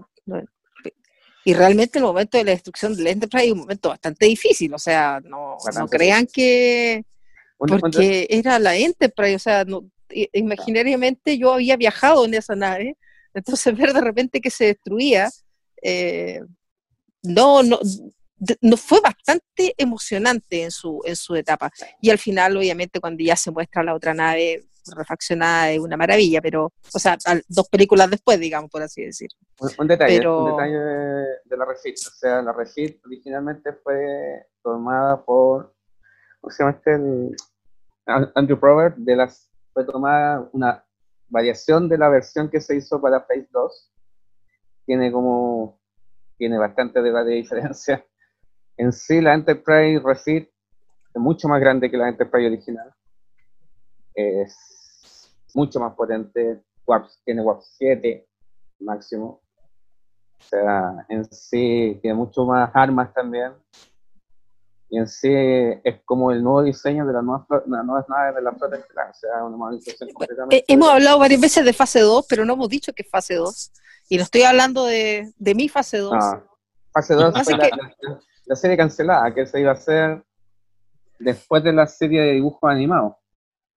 y 1.48 1.54
realmente 1.54 2.00
el 2.00 2.06
momento 2.06 2.40
de 2.40 2.44
la 2.44 2.52
destrucción 2.52 2.96
del 2.96 3.06
Enterprise 3.06 3.46
es 3.46 3.52
un 3.52 3.60
momento 3.60 3.90
bastante 3.90 4.26
difícil, 4.26 4.74
o 4.74 4.80
sea, 4.80 5.22
no, 5.24 5.58
no 5.76 5.88
crean 5.88 6.26
que 6.26 7.06
porque 7.58 8.26
era 8.30 8.58
la 8.58 8.76
Enterprise, 8.76 9.36
o 9.36 9.40
sea, 9.40 9.64
no, 9.64 9.86
imaginariamente 10.34 11.38
yo 11.38 11.54
había 11.54 11.78
viajado 11.78 12.26
en 12.26 12.34
esa 12.34 12.56
nave, 12.56 12.98
entonces 13.34 13.78
ver 13.78 13.94
de 13.94 14.02
repente 14.02 14.42
que 14.42 14.50
se 14.50 14.66
destruía, 14.66 15.30
eh, 15.82 16.42
no, 17.22 17.62
no, 17.62 17.80
no 18.62 18.78
fue 18.78 19.00
bastante 19.02 19.74
emocionante 19.78 20.64
en 20.64 20.72
su, 20.72 21.02
en 21.06 21.16
su 21.16 21.36
etapa. 21.36 21.72
Y 22.02 22.10
al 22.10 22.18
final, 22.18 22.58
obviamente, 22.58 23.00
cuando 23.00 23.24
ya 23.24 23.36
se 23.36 23.52
muestra 23.52 23.84
la 23.84 23.96
otra 23.96 24.14
nave, 24.14 24.66
refaccionada 24.96 25.72
es 25.72 25.80
una 25.80 25.98
maravilla, 25.98 26.42
pero, 26.42 26.72
o 26.94 27.00
sea, 27.00 27.18
dos 27.48 27.70
películas 27.70 28.10
después, 28.10 28.40
digamos, 28.40 28.70
por 28.70 28.82
así 28.82 29.04
decir. 29.04 29.30
Un, 29.78 29.88
detalle, 29.88 30.28
un 30.28 30.52
detalle 30.52 30.78
de, 31.46 31.58
la 31.58 31.66
Refit, 31.66 31.96
o 31.98 32.12
sea, 32.12 32.42
la 32.42 32.54
Refit 32.54 33.04
originalmente 33.06 33.74
fue 33.74 34.48
tomada 34.62 35.24
por, 35.24 35.74
¿cómo 36.42 36.52
se 36.52 36.64
llama 36.64 36.78
este? 36.78 37.36
Andrew 38.36 38.60
Probert, 38.60 38.98
de 38.98 39.16
las, 39.16 39.52
fue 39.74 39.84
tomada 39.86 40.48
una 40.54 40.86
variación 41.28 41.90
de 41.90 41.98
la 41.98 42.10
versión 42.10 42.50
que 42.50 42.62
se 42.62 42.76
hizo 42.76 43.02
para 43.02 43.22
Phase 43.22 43.50
2, 43.52 43.92
tiene 44.86 45.12
como, 45.12 45.80
tiene 46.38 46.58
bastante 46.58 47.02
de 47.02 47.34
diferencia. 47.34 48.06
En 48.78 48.92
sí, 48.92 49.22
la 49.22 49.34
Enterprise 49.34 50.02
Refit 50.04 50.50
es 50.50 51.22
mucho 51.22 51.48
más 51.48 51.62
grande 51.62 51.90
que 51.90 51.98
la 51.98 52.10
Enterprise 52.10 52.48
original. 52.48 52.94
Es 54.16 55.30
mucho 55.54 55.80
más 55.80 55.94
potente, 55.94 56.62
Warp, 56.86 57.08
tiene 57.24 57.42
Warp 57.42 57.62
7 57.62 58.28
máximo. 58.80 59.42
O 60.40 60.44
sea, 60.44 61.06
en 61.10 61.26
sí 61.32 61.98
tiene 62.02 62.16
mucho 62.16 62.46
más 62.46 62.70
armas 62.74 63.14
también. 63.14 63.54
Y 64.90 65.00
en 65.00 65.08
sí 65.08 65.30
es 65.32 66.02
como 66.06 66.32
el 66.32 66.44
nuevo 66.44 66.62
diseño 66.62 67.06
de 67.06 67.14
las 67.14 67.24
nuevas, 67.24 68.08
naves 68.08 68.36
de 68.36 68.42
la 68.42 68.52
flota 68.52 68.78
estelar. 68.78 69.10
O 69.10 69.14
sea, 69.14 69.44
una 69.44 69.58
modernización 69.58 70.10
completamente. 70.12 70.58
Eh, 70.58 70.66
hemos 70.68 70.90
hablado 70.90 71.20
varias 71.20 71.42
veces 71.42 71.66
de 71.66 71.74
fase 71.74 72.02
2, 72.02 72.26
pero 72.30 72.46
no 72.46 72.54
hemos 72.54 72.70
dicho 72.70 72.94
que 72.94 73.02
es 73.02 73.10
fase 73.10 73.36
2. 73.36 73.72
Y 74.10 74.18
no 74.18 74.24
estoy 74.24 74.44
hablando 74.44 74.86
de, 74.86 75.34
de 75.38 75.56
mi 75.56 75.68
fase 75.68 75.98
2. 75.98 76.14
Ah, 76.14 76.44
fase 76.94 77.16
2 77.16 77.34
fue 77.44 77.58
la, 78.46 78.56
serie 78.56 78.78
cancelada, 78.78 79.34
que 79.34 79.48
se 79.48 79.60
iba 79.60 79.72
a 79.72 79.74
hacer 79.74 80.24
después 81.18 81.64
de 81.64 81.74
la 81.74 81.88
serie 81.88 82.22
de 82.22 82.34
dibujos 82.34 82.70
animados. 82.70 83.16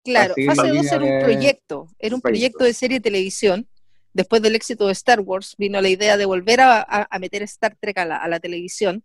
Claro, 0.09 0.35
fase 0.47 0.69
2 0.69 0.93
era 0.93 1.05
un 1.05 1.21
proyecto, 1.21 1.89
era 1.99 2.15
un 2.15 2.23
proyecto 2.23 2.65
de 2.65 2.73
serie 2.73 2.99
de 2.99 3.03
televisión 3.03 3.69
después 4.15 4.41
del 4.41 4.57
éxito 4.57 4.87
de 4.87 4.93
Star 4.93 5.21
Wars, 5.21 5.55
vino 5.59 5.81
la 5.83 5.89
idea 5.89 6.17
de 6.17 6.25
volver 6.25 6.61
a, 6.63 7.07
meter 7.21 7.43
Star 7.43 7.77
Trek 7.79 7.99
a 7.99 8.27
la, 8.27 8.41
televisión 8.41 9.05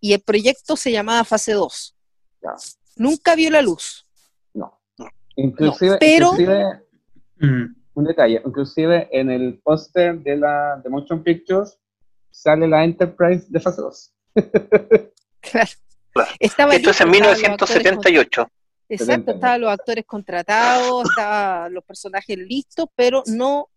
y 0.00 0.14
el 0.14 0.20
proyecto 0.20 0.76
se 0.76 0.90
llamaba 0.90 1.22
Fase 1.24 1.52
2. 1.52 1.96
Nunca 2.96 3.36
vio 3.36 3.50
la 3.50 3.62
luz. 3.62 4.04
No. 4.52 4.80
Inclusive, 5.36 5.96
pero, 6.00 6.32
mm. 6.32 7.74
un 7.94 8.04
detalle, 8.04 8.42
inclusive 8.44 9.08
en 9.12 9.30
el 9.30 9.60
póster 9.62 10.18
de 10.18 10.36
la 10.36 10.80
de 10.82 10.90
Motion 10.90 11.22
Pictures 11.22 11.78
sale 12.30 12.66
la 12.66 12.82
Enterprise 12.82 13.46
de 13.48 13.60
Fase 13.60 13.80
2. 13.80 14.14
claro. 15.40 15.70
Esto 16.40 16.90
es 16.90 17.00
en 17.00 17.10
1978. 17.10 18.48
Exacto, 18.94 19.32
estaban 19.32 19.60
los 19.60 19.70
actores 19.70 20.04
contratados, 20.04 21.04
estaban 21.08 21.72
los 21.72 21.84
personajes 21.84 22.36
listos, 22.36 22.86
pero 22.94 23.22
no 23.26 23.68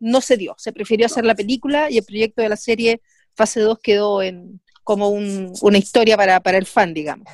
no 0.00 0.20
se 0.20 0.36
dio. 0.36 0.54
Se 0.58 0.72
prefirió 0.72 1.06
hacer 1.06 1.24
la 1.24 1.34
película 1.34 1.90
y 1.90 1.98
el 1.98 2.04
proyecto 2.04 2.42
de 2.42 2.48
la 2.48 2.56
serie 2.56 3.00
fase 3.34 3.60
2 3.60 3.78
quedó 3.82 4.22
en 4.22 4.60
como 4.84 5.08
una 5.08 5.78
historia 5.78 6.14
para, 6.16 6.58
el 6.58 6.66
fan, 6.66 6.92
digamos. 6.92 7.26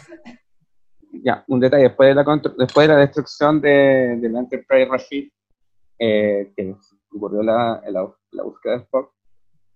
Ya, 1.13 1.45
un 1.49 1.59
detalle, 1.59 1.85
después 1.85 2.09
de 2.09 2.15
la, 2.15 2.41
después 2.57 2.87
de 2.87 2.95
la 2.95 3.01
destrucción 3.01 3.61
de, 3.61 4.17
de 4.21 4.29
la 4.29 4.39
Enterprise 4.39 4.89
Rashid, 4.89 5.31
eh, 5.99 6.53
que 6.57 6.77
ocurrió 7.13 7.43
la, 7.43 7.83
la, 7.89 8.45
búsqueda 8.45 8.77
de 8.77 8.83
Spock, 8.85 9.13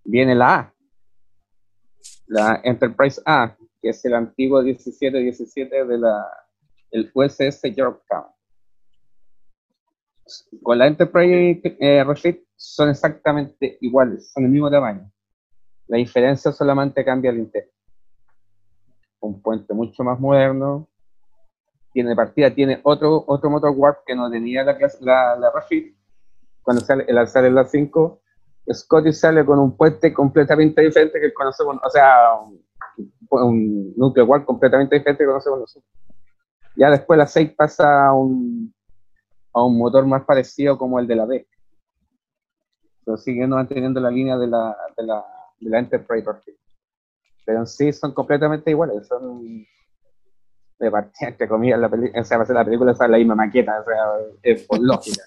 viene 0.04 0.36
la 0.36 0.54
A, 0.54 0.74
la 2.28 2.60
Enterprise 2.62 3.20
A, 3.26 3.56
que 3.82 3.88
es 3.88 4.04
el 4.04 4.14
antiguo 4.14 4.62
1717 4.62 5.84
de 5.84 5.98
la 5.98 6.24
el 6.94 7.10
USS 7.12 7.62
Yorktown. 7.74 8.26
Con 10.62 10.78
la 10.78 10.86
Enterprise 10.86 11.76
eh, 11.80 12.04
Rashid 12.04 12.36
son 12.56 12.88
exactamente 12.88 13.78
iguales, 13.80 14.30
son 14.32 14.44
del 14.44 14.52
mismo 14.52 14.70
tamaño. 14.70 15.10
La 15.88 15.98
diferencia 15.98 16.52
solamente 16.52 17.04
cambia 17.04 17.30
el 17.30 17.38
interior. 17.38 17.70
Un 19.20 19.42
puente 19.42 19.74
mucho 19.74 20.04
más 20.04 20.20
moderno. 20.20 20.88
Tiene 21.92 22.14
partida, 22.14 22.54
tiene 22.54 22.80
otro, 22.84 23.24
otro 23.26 23.50
motor 23.50 23.72
warp 23.76 23.98
que 24.06 24.14
no 24.14 24.30
tenía 24.30 24.62
la, 24.62 24.78
la, 25.00 25.36
la 25.36 25.50
Rashid. 25.50 25.94
Cuando 26.62 26.82
sale, 26.82 27.04
el 27.08 27.28
sale 27.28 27.50
la 27.50 27.64
5, 27.64 28.22
Scotty 28.72 29.12
sale 29.12 29.44
con 29.44 29.58
un 29.58 29.76
puente 29.76 30.14
completamente 30.14 30.80
diferente 30.80 31.20
que 31.20 31.34
conocemos, 31.34 31.76
o 31.84 31.90
sea, 31.90 32.32
un, 33.30 33.94
núcleo 33.96 34.24
warp 34.24 34.44
completamente 34.46 34.96
diferente 34.96 35.24
que 35.24 35.28
conocemos 35.28 35.58
nosotros. 35.60 36.03
Ya 36.76 36.90
después 36.90 37.18
la 37.18 37.26
6 37.26 37.52
pasa 37.56 38.08
a 38.08 38.12
un, 38.12 38.74
a 39.52 39.64
un 39.64 39.78
motor 39.78 40.06
más 40.06 40.24
parecido 40.24 40.76
como 40.76 40.98
el 40.98 41.06
de 41.06 41.16
la 41.16 41.24
B. 41.24 41.46
Pero 43.04 43.16
siguiendo 43.16 43.56
manteniendo 43.56 44.00
la 44.00 44.10
línea 44.10 44.36
de 44.36 44.46
la, 44.46 44.76
de 44.96 45.02
la, 45.04 45.24
de 45.60 45.70
la 45.70 45.78
Enterprise 45.78 46.26
Pero 47.44 47.58
en 47.60 47.66
sí 47.66 47.92
son 47.92 48.12
completamente 48.12 48.70
iguales, 48.70 49.06
son 49.06 49.66
de 50.78 50.90
partida, 50.90 51.28
entre 51.28 51.48
comillas, 51.48 51.78
la 51.78 51.88
película, 51.88 52.20
o 52.20 52.24
sea, 52.24 52.38
la 52.38 52.64
película 52.64 52.92
es 52.92 52.98
la 52.98 53.08
misma 53.08 53.34
maqueta, 53.34 53.80
o 53.80 53.84
sea, 53.84 54.04
es 54.42 54.62
por 54.64 54.78
lógica, 54.82 55.22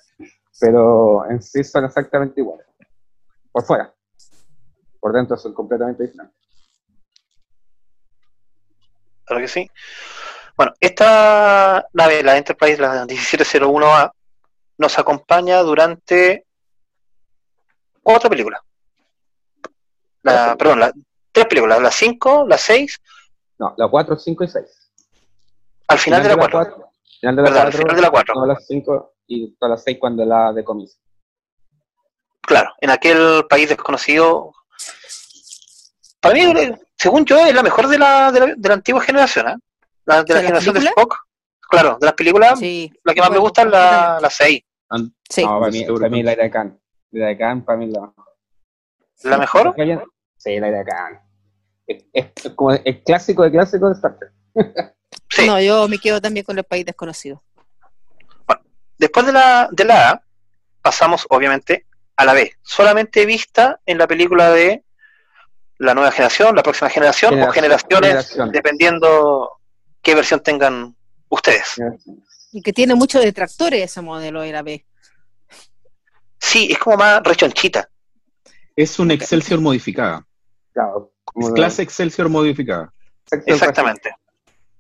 pero 0.60 1.30
en 1.30 1.42
sí 1.42 1.64
son 1.64 1.86
exactamente 1.86 2.42
iguales, 2.42 2.68
por 3.52 3.64
fuera, 3.64 3.94
por 5.00 5.14
dentro 5.14 5.38
son 5.38 5.54
completamente 5.54 6.04
diferentes. 6.04 6.36
Claro 9.26 9.42
que 9.42 9.48
sí. 9.48 9.70
Bueno, 10.58 10.74
esta 10.80 11.88
nave, 11.94 12.24
la 12.24 12.36
Enterprise, 12.36 12.82
la 12.82 13.06
1701A, 13.06 14.12
nos 14.80 14.98
acompaña 14.98 15.60
durante 15.60 16.48
otra 18.02 18.28
película. 18.28 18.60
La, 20.24 20.56
perdón, 20.58 20.80
la, 20.80 20.92
tres 21.32 21.46
películas, 21.46 21.80
la 21.80 21.92
5, 21.92 22.48
la 22.48 22.58
6. 22.58 23.02
No, 23.60 23.76
la 23.78 23.88
4, 23.88 24.18
5 24.18 24.44
y 24.44 24.48
6. 24.48 24.66
Al 25.90 26.00
final, 26.00 26.24
de 26.24 26.30
la 26.30 26.38
4. 26.38 26.92
Final 27.20 27.36
de 27.36 27.42
la 27.44 27.50
4. 27.50 27.62
Al 27.62 27.74
final 27.74 27.96
de 27.96 28.02
la 28.02 28.10
4. 28.10 28.34
Todas 28.34 28.48
las 28.48 28.66
5 28.66 29.14
y 29.28 29.52
todas 29.58 29.70
las 29.72 29.84
6 29.84 29.98
cuando 30.00 30.26
la 30.26 30.52
decomiso. 30.54 30.98
Claro, 32.42 32.72
en 32.82 32.90
aquel 32.90 33.46
país 33.48 33.70
desconocido. 33.70 34.54
Para 36.20 36.34
mí, 36.34 36.42
según 36.98 37.26
yo, 37.26 37.38
es 37.46 37.54
la 37.54 37.62
mejor 37.62 37.88
de 37.88 38.00
la, 38.00 38.32
de 38.32 38.40
la, 38.40 38.46
de 38.58 38.70
la 38.70 38.74
antigua 38.74 39.02
generación, 39.02 39.50
¿eh? 39.50 39.56
La, 40.08 40.24
de 40.24 40.34
la 40.34 40.42
generación 40.42 40.74
de 40.74 40.80
Spock. 40.82 41.16
Claro, 41.70 41.98
de 42.00 42.06
las 42.06 42.16
películas, 42.16 42.58
sí. 42.58 42.92
la 43.04 43.14
que 43.14 43.20
más 43.20 43.30
me 43.30 43.38
gusta 43.38 43.64
es 43.64 43.68
la, 43.68 44.20
la 44.22 44.30
6. 44.30 44.62
Sí. 45.30 45.44
No, 45.44 45.60
para 45.60 45.72
mí, 45.72 45.84
para 45.86 46.10
mí 46.10 46.24
la 46.24 46.36
de 46.36 46.50
Khan. 46.50 46.80
La 47.12 47.28
de 47.28 47.38
Khan 47.38 47.66
para 47.66 47.78
mí 47.78 47.88
la 47.88 48.02
mejor. 48.02 48.26
¿La 49.24 49.38
mejor? 49.38 49.76
Sí, 50.38 50.60
la 50.60 50.72
de 50.72 50.86
Khan. 50.86 51.22
Es, 52.14 52.32
como 52.56 52.72
el 52.72 53.04
clásico 53.04 53.44
de 53.44 53.52
clásico 53.52 53.90
de 53.90 53.94
Star 53.96 54.18
Trek. 54.18 54.32
sí. 55.30 55.46
No, 55.46 55.60
yo 55.60 55.88
me 55.90 56.00
quedo 56.00 56.22
también 56.22 56.46
con 56.46 56.58
el 56.58 56.64
país 56.64 56.86
desconocido. 56.86 57.44
Bueno, 58.46 58.62
después 58.98 59.26
de 59.26 59.34
la, 59.34 59.68
de 59.70 59.84
la 59.84 60.10
A, 60.12 60.22
pasamos 60.82 61.26
obviamente 61.30 61.86
a 62.16 62.24
la 62.24 62.34
B, 62.34 62.54
solamente 62.62 63.26
vista 63.26 63.82
en 63.86 63.98
la 63.98 64.08
película 64.08 64.52
de 64.52 64.84
la 65.80 65.94
nueva 65.94 66.12
generación, 66.12 66.56
la 66.56 66.64
próxima 66.64 66.90
generación, 66.90 67.42
o 67.42 67.52
generaciones, 67.52 68.38
dependiendo 68.52 69.57
qué 70.02 70.16
versión 70.16 70.42
tengan 70.42 70.96
ustedes. 71.30 71.76
Y 72.52 72.62
que 72.62 72.74
tiene 72.74 72.96
muchos 72.96 73.24
detractores 73.24 73.84
ese 73.84 74.02
modelo 74.02 74.42
de 74.42 74.52
la 74.52 74.62
B. 74.62 74.86
Sí, 76.40 76.70
es 76.72 76.78
como 76.78 76.98
más 76.98 77.22
rechonchita. 77.24 77.90
Es 78.76 79.00
un 79.00 79.12
Excelsior 79.12 79.60
modificada. 79.60 80.26
Claro. 80.74 81.12
Es 81.36 81.52
clase 81.52 81.82
Excelsior 81.82 82.30
modificada. 82.30 82.94
Exactamente. 83.46 84.12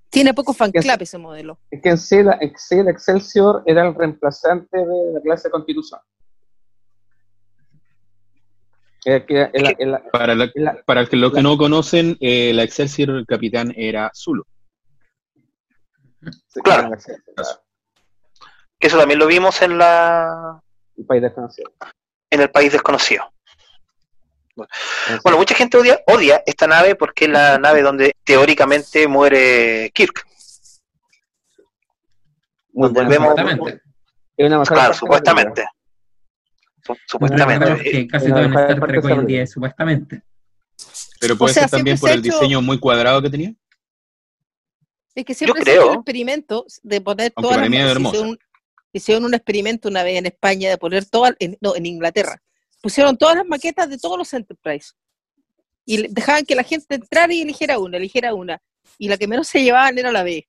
Tiene 0.09 0.33
poco 0.33 0.53
fan 0.53 0.71
club 0.71 0.97
ese 1.01 1.17
modelo. 1.17 1.59
Es 1.69 1.81
que 1.81 1.89
en 1.89 1.97
sí, 1.97 2.15
el 2.15 2.87
Excelsior 2.87 3.63
era 3.65 3.87
el 3.87 3.95
reemplazante 3.95 4.77
de 4.77 5.13
la 5.13 5.21
clase 5.21 5.49
Constitución. 5.49 5.99
para, 10.11 10.35
para 10.85 11.07
los 11.11 11.33
que 11.33 11.41
no 11.41 11.57
conocen, 11.57 12.17
eh, 12.19 12.51
la 12.53 12.63
Excelsior 12.63 13.09
el 13.11 13.25
capitán 13.25 13.73
era 13.75 14.11
Zulu. 14.15 14.43
Claro. 16.63 16.91
Eso 18.79 18.97
también 18.97 19.19
lo 19.19 19.27
vimos 19.27 19.61
en 19.61 19.77
la 19.77 20.61
el 20.97 21.05
país 21.05 21.21
desconocido. 21.21 21.71
En 22.29 22.41
el 22.41 22.49
país 22.49 22.71
desconocido. 22.71 23.31
Bueno, 25.23 25.37
mucha 25.37 25.53
gente 25.53 25.77
odia, 25.77 25.99
odia 26.07 26.41
esta 26.45 26.65
nave 26.65 26.95
porque 26.95 27.25
es 27.25 27.31
la 27.31 27.57
nave 27.59 27.81
donde 27.81 28.15
teóricamente 28.23 29.07
muere 29.07 29.91
Kirk. 29.93 30.25
Muy 32.73 32.89
supuestamente. 32.89 33.81
Claro, 34.35 34.93
supuestamente. 34.93 35.65
Supuestamente. 37.05 37.83
Que 37.83 38.07
casi 38.07 38.29
todo 38.29 38.39
en 38.39 38.53
Star 38.53 38.87
Trek 38.87 39.05
hoy 39.05 39.11
en 39.13 39.25
día 39.25 39.43
es 39.43 39.51
supuestamente. 39.51 40.23
Pero 41.19 41.37
puede 41.37 41.55
ser 41.55 41.69
también 41.69 41.97
por 41.97 42.11
el 42.11 42.21
diseño 42.21 42.61
muy 42.61 42.79
cuadrado 42.79 43.21
que 43.21 43.29
tenía. 43.29 43.53
Es 45.17 45.25
que 45.25 45.33
siempre 45.33 45.63
se 45.63 45.75
el 45.75 45.95
experimento 45.95 46.67
de 46.83 47.01
poner 47.01 47.31
todas 47.31 47.57
las 47.57 47.67
hicieron 48.93 49.25
un 49.25 49.33
experimento 49.33 49.89
una 49.89 50.03
vez 50.03 50.19
en 50.19 50.27
España 50.27 50.69
de 50.69 50.77
poner 50.77 51.05
todas, 51.05 51.33
no, 51.59 51.75
en 51.75 51.87
Inglaterra, 51.87 52.39
pusieron 52.83 53.17
todas 53.17 53.37
las 53.37 53.47
maquetas 53.47 53.89
de 53.89 53.97
todos 53.97 54.15
los 54.15 54.31
Enterprise. 54.31 54.93
Y 55.85 56.07
dejaban 56.07 56.45
que 56.45 56.53
la 56.53 56.61
gente 56.61 56.93
entrara 56.95 57.33
y 57.33 57.41
eligiera 57.41 57.79
una, 57.79 57.97
eligiera 57.97 58.35
una, 58.35 58.61
y 58.99 59.07
la 59.07 59.17
que 59.17 59.27
menos 59.27 59.47
se 59.47 59.63
llevaban 59.63 59.97
era 59.97 60.11
la 60.11 60.21
B. 60.21 60.47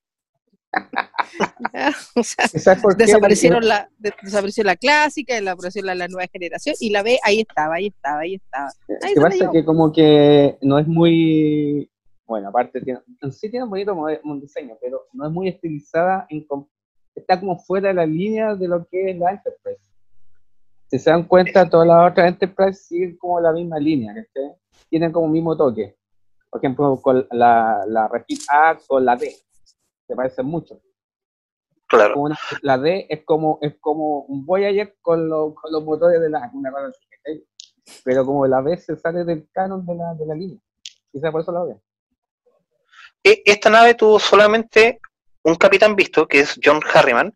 o 2.15 2.23
sea, 2.23 2.45
desaparecieron 2.95 3.67
la, 3.67 3.89
desapareció 3.97 4.63
la 4.63 4.75
clásica, 4.75 5.33
desapareció 5.33 5.81
la, 5.81 5.95
la 5.95 6.07
nueva 6.07 6.29
generación 6.31 6.75
y 6.79 6.91
la 6.91 7.01
B 7.01 7.17
ahí 7.23 7.39
estaba, 7.39 7.73
ahí 7.73 7.87
estaba, 7.87 8.19
ahí 8.19 8.35
estaba. 8.35 8.71
Ahí 9.01 9.15
que 9.15 9.19
pasa 9.19 9.51
que 9.51 9.65
como 9.65 9.91
que 9.91 10.59
no 10.61 10.77
es 10.77 10.85
muy, 10.85 11.89
bueno, 12.29 12.49
aparte 12.49 12.79
tiene, 12.79 13.01
sí 13.31 13.49
tiene 13.49 13.63
un 13.63 13.71
bonito 13.71 13.93
un 14.23 14.39
diseño, 14.39 14.77
pero 14.79 15.07
no 15.13 15.25
es 15.25 15.31
muy 15.31 15.47
estilizada 15.47 16.27
en, 16.29 16.45
está 17.15 17.39
como 17.39 17.57
fuera 17.57 17.87
de 17.87 17.95
la 17.95 18.05
línea 18.05 18.53
de 18.53 18.67
lo 18.67 18.85
que 18.87 19.09
es 19.09 19.17
la 19.17 19.31
Enterprise. 19.31 19.91
Si 20.91 20.99
se 20.99 21.09
dan 21.09 21.23
cuenta, 21.23 21.67
todas 21.67 21.87
las 21.87 22.11
otras 22.11 22.27
Enterprise 22.27 22.83
siguen 22.83 23.17
como 23.17 23.39
la 23.39 23.51
misma 23.51 23.79
línea, 23.79 24.13
tienen 24.89 25.11
como 25.11 25.25
el 25.25 25.31
mismo 25.31 25.57
toque. 25.57 25.97
Por 26.51 26.59
ejemplo, 26.63 26.99
con 27.01 27.27
la, 27.31 27.83
la 27.87 28.07
Refit 28.07 28.41
A 28.51 28.77
con 28.87 29.03
la 29.03 29.15
D, 29.15 29.35
se 30.07 30.15
parecen 30.15 30.45
mucho. 30.45 30.79
Claro. 31.87 32.25
la 32.61 32.77
D 32.77 33.07
es 33.09 33.23
como, 33.25 33.57
es 33.61 33.75
como 33.79 34.19
un 34.25 34.45
Voyager 34.45 34.95
con, 35.01 35.27
con 35.27 35.71
los 35.71 35.83
motores 35.83 36.21
de 36.21 36.29
la 36.29 36.51
una 36.53 36.71
pero 38.05 38.23
como 38.23 38.45
la 38.45 38.61
B 38.61 38.77
se 38.77 38.95
sale 38.97 39.23
del 39.23 39.49
canon 39.51 39.83
de 39.83 39.95
la, 39.95 40.13
de 40.13 40.27
la 40.27 40.35
línea. 40.35 40.59
Quizá 41.11 41.31
por 41.31 41.41
eso 41.41 41.51
la 41.51 41.63
ve. 41.63 41.75
E, 43.23 43.41
esta 43.45 43.69
nave 43.69 43.95
tuvo 43.95 44.19
solamente 44.19 44.99
un 45.43 45.55
capitán 45.55 45.95
visto, 45.95 46.27
que 46.27 46.41
es 46.41 46.59
John 46.63 46.81
Harriman, 46.93 47.33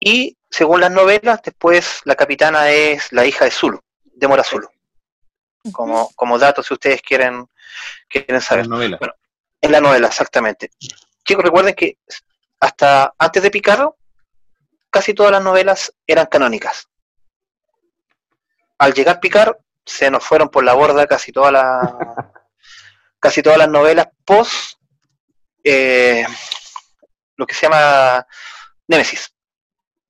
y 0.00 0.36
según 0.50 0.80
las 0.80 0.90
novelas, 0.90 1.40
después 1.42 2.00
la 2.04 2.14
capitana 2.14 2.70
es 2.70 3.12
la 3.12 3.24
hija 3.26 3.44
de 3.44 3.50
Zulu, 3.50 3.80
de 4.04 4.28
Mora 4.28 4.44
Zulu. 4.44 4.68
Como, 5.72 6.10
como 6.14 6.38
dato, 6.38 6.62
si 6.62 6.72
ustedes 6.72 7.02
quieren, 7.02 7.46
quieren 8.08 8.40
saber. 8.40 8.64
En 8.64 8.70
la 8.70 8.76
novela. 8.76 8.96
Bueno, 8.98 9.14
en 9.60 9.72
la 9.72 9.80
novela, 9.80 10.06
exactamente. 10.06 10.70
Chicos, 11.24 11.44
recuerden 11.44 11.74
que 11.74 11.98
hasta 12.60 13.12
antes 13.18 13.42
de 13.42 13.50
Picard, 13.50 13.90
casi 14.90 15.14
todas 15.14 15.32
las 15.32 15.42
novelas 15.42 15.92
eran 16.06 16.26
canónicas. 16.26 16.88
Al 18.78 18.94
llegar 18.94 19.20
Picard, 19.20 19.56
se 19.84 20.10
nos 20.10 20.24
fueron 20.24 20.48
por 20.48 20.64
la 20.64 20.74
borda 20.74 21.06
casi 21.06 21.32
todas 21.32 21.52
las 21.52 21.92
casi 23.20 23.42
todas 23.42 23.58
las 23.58 23.68
novelas 23.68 24.08
post 24.24 24.77
eh, 25.70 26.26
lo 27.36 27.46
que 27.46 27.54
se 27.54 27.66
llama 27.66 28.26
Némesis. 28.86 29.32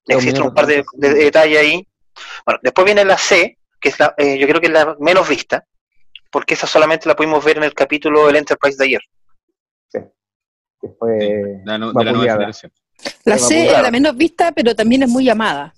Existen 0.06 0.42
un 0.42 0.54
par 0.54 0.66
de, 0.66 0.84
detalles 0.94 1.58
ahí. 1.58 1.86
Bueno, 2.44 2.60
después 2.62 2.84
viene 2.84 3.04
la 3.04 3.18
C, 3.18 3.58
que 3.80 3.90
es 3.90 3.98
la, 3.98 4.14
eh, 4.16 4.38
yo 4.38 4.48
creo 4.48 4.60
que 4.60 4.68
es 4.68 4.72
la 4.72 4.96
menos 4.98 5.28
vista, 5.28 5.64
porque 6.30 6.54
esa 6.54 6.66
solamente 6.66 7.08
la 7.08 7.14
pudimos 7.14 7.44
ver 7.44 7.58
en 7.58 7.64
el 7.64 7.74
capítulo 7.74 8.26
del 8.26 8.36
Enterprise 8.36 8.78
de 8.78 8.84
ayer. 8.84 9.02
Sí. 9.88 9.98
de 10.80 11.60
la 11.64 11.78
nueva 11.78 12.02
generación. 12.02 12.72
La 13.24 13.38
C 13.38 13.66
es 13.66 13.82
la 13.82 13.90
menos 13.90 14.16
vista, 14.16 14.52
pero 14.52 14.74
también 14.74 15.02
es 15.02 15.08
muy 15.08 15.24
llamada. 15.24 15.74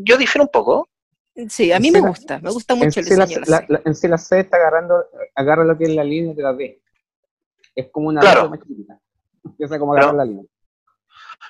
Yo 0.00 0.16
difiero 0.16 0.44
un 0.44 0.50
poco. 0.50 0.88
Sí, 1.48 1.72
a 1.72 1.80
mí 1.80 1.90
me 1.90 2.00
gusta, 2.00 2.38
me 2.40 2.50
gusta 2.50 2.74
mucho 2.74 3.00
el 3.00 3.06
diseño 3.06 3.40
la, 3.46 3.64
En 3.84 3.94
sí 3.94 4.06
la 4.06 4.18
C 4.18 4.40
está 4.40 4.58
agarrando, 4.58 5.06
agarra 5.34 5.64
lo 5.64 5.78
que 5.78 5.84
es 5.84 5.90
la 5.90 6.04
línea 6.04 6.34
de 6.34 6.42
la 6.42 6.52
D. 6.52 6.82
Es 7.74 7.88
como 7.90 8.08
una 8.08 8.20
claro. 8.20 8.50
más 8.50 8.60
chiquita. 8.60 8.98
Empieza 9.44 9.78
como 9.78 9.94
agarrar 9.94 10.14
la 10.14 10.24
línea. 10.26 10.44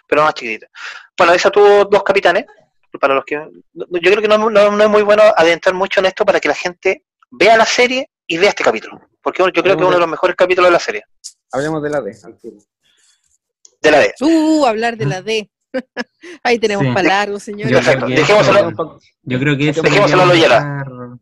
Pero 0.06 0.22
más 0.22 0.34
chiquitita. 0.34 0.68
Bueno, 1.18 1.32
esa 1.32 1.50
tuvo 1.50 1.84
dos 1.84 2.02
capitanes. 2.04 2.46
Para 3.00 3.14
los 3.14 3.24
que 3.24 3.34
yo 3.34 4.10
creo 4.10 4.20
que 4.20 4.28
no, 4.28 4.82
es 4.82 4.88
muy 4.88 5.02
bueno 5.02 5.22
adentrar 5.36 5.74
mucho 5.74 6.00
en 6.00 6.06
esto 6.06 6.26
para 6.26 6.38
que 6.38 6.48
la 6.48 6.54
gente 6.54 7.06
vea 7.30 7.56
la 7.56 7.64
serie 7.64 8.10
y 8.26 8.36
vea 8.36 8.50
este 8.50 8.62
capítulo. 8.62 9.00
Porque 9.22 9.42
yo 9.42 9.62
creo 9.62 9.76
que 9.76 9.82
es 9.82 9.86
uno 9.86 9.96
de 9.96 10.00
los 10.00 10.08
mejores 10.08 10.36
capítulos 10.36 10.68
de 10.68 10.72
la 10.72 10.78
serie. 10.78 11.04
Hablemos 11.50 11.82
de 11.82 11.90
la 11.90 12.00
D. 12.02 12.14
De 13.80 13.90
la 13.90 13.98
D. 13.98 14.14
Uh, 14.20 14.66
hablar 14.66 14.96
de 14.96 15.06
la 15.06 15.22
D. 15.22 15.50
Ahí 16.42 16.58
tenemos 16.58 16.86
para 16.94 17.08
largo, 17.08 17.38
señores. 17.38 17.72
Yo 19.22 19.38
creo 19.38 19.56
que 19.56 19.68
eso 19.68 19.82
Dejémoslo 19.82 20.22
a 20.22 21.18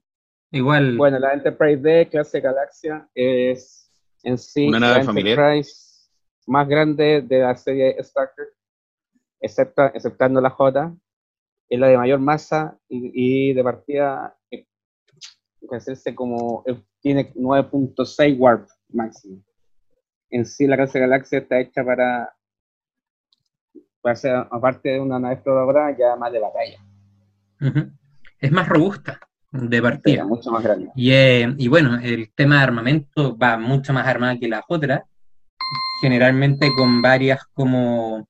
Igual. 0.52 0.96
Bueno, 0.96 1.18
la 1.18 1.32
Enterprise 1.32 1.80
D, 1.80 2.08
clase 2.08 2.40
Galaxia, 2.40 3.08
es 3.14 3.90
en 4.24 4.36
sí 4.36 4.66
una 4.66 4.80
nave 4.80 5.04
familiar 5.04 5.62
más 6.46 6.68
grande 6.68 7.22
de 7.22 7.38
la 7.38 7.56
serie 7.56 7.94
Star 8.00 8.32
Trek, 8.34 8.48
excepto, 9.40 9.84
exceptando 9.94 10.40
la 10.40 10.50
J, 10.50 10.94
es 11.68 11.78
la 11.78 11.86
de 11.86 11.96
mayor 11.96 12.18
masa 12.18 12.76
y, 12.88 13.54
de 13.54 13.62
partida 13.62 14.36
eh, 14.50 14.66
hacerse 15.70 16.14
como 16.14 16.64
eh, 16.66 16.82
tiene 17.00 17.32
9.6 17.34 18.36
warp 18.38 18.68
máximo. 18.88 19.40
En 20.30 20.44
sí 20.44 20.66
la 20.66 20.76
clase 20.76 20.98
Galaxia 20.98 21.38
está 21.38 21.60
hecha 21.60 21.84
para 21.84 22.34
para 24.00 24.16
ser, 24.16 24.34
aparte 24.50 24.90
de 24.90 25.00
una 25.00 25.18
nave 25.18 25.34
exploradora, 25.34 25.96
ya 25.96 26.16
más 26.16 26.32
de 26.32 26.40
batalla. 26.40 26.78
Es 28.38 28.50
más 28.52 28.68
robusta 28.68 29.20
de 29.52 29.82
partida. 29.82 30.24
mucho 30.24 30.50
más 30.50 30.62
grande. 30.62 30.90
Y, 30.94 31.12
eh, 31.12 31.54
y, 31.58 31.68
bueno, 31.68 31.98
el 32.02 32.32
tema 32.34 32.56
de 32.56 32.62
armamento 32.62 33.36
va 33.36 33.58
mucho 33.58 33.92
más 33.92 34.06
armada 34.06 34.38
que 34.38 34.48
las 34.48 34.62
otras, 34.68 35.02
generalmente 36.00 36.72
con 36.74 37.02
varias 37.02 37.44
como 37.52 38.28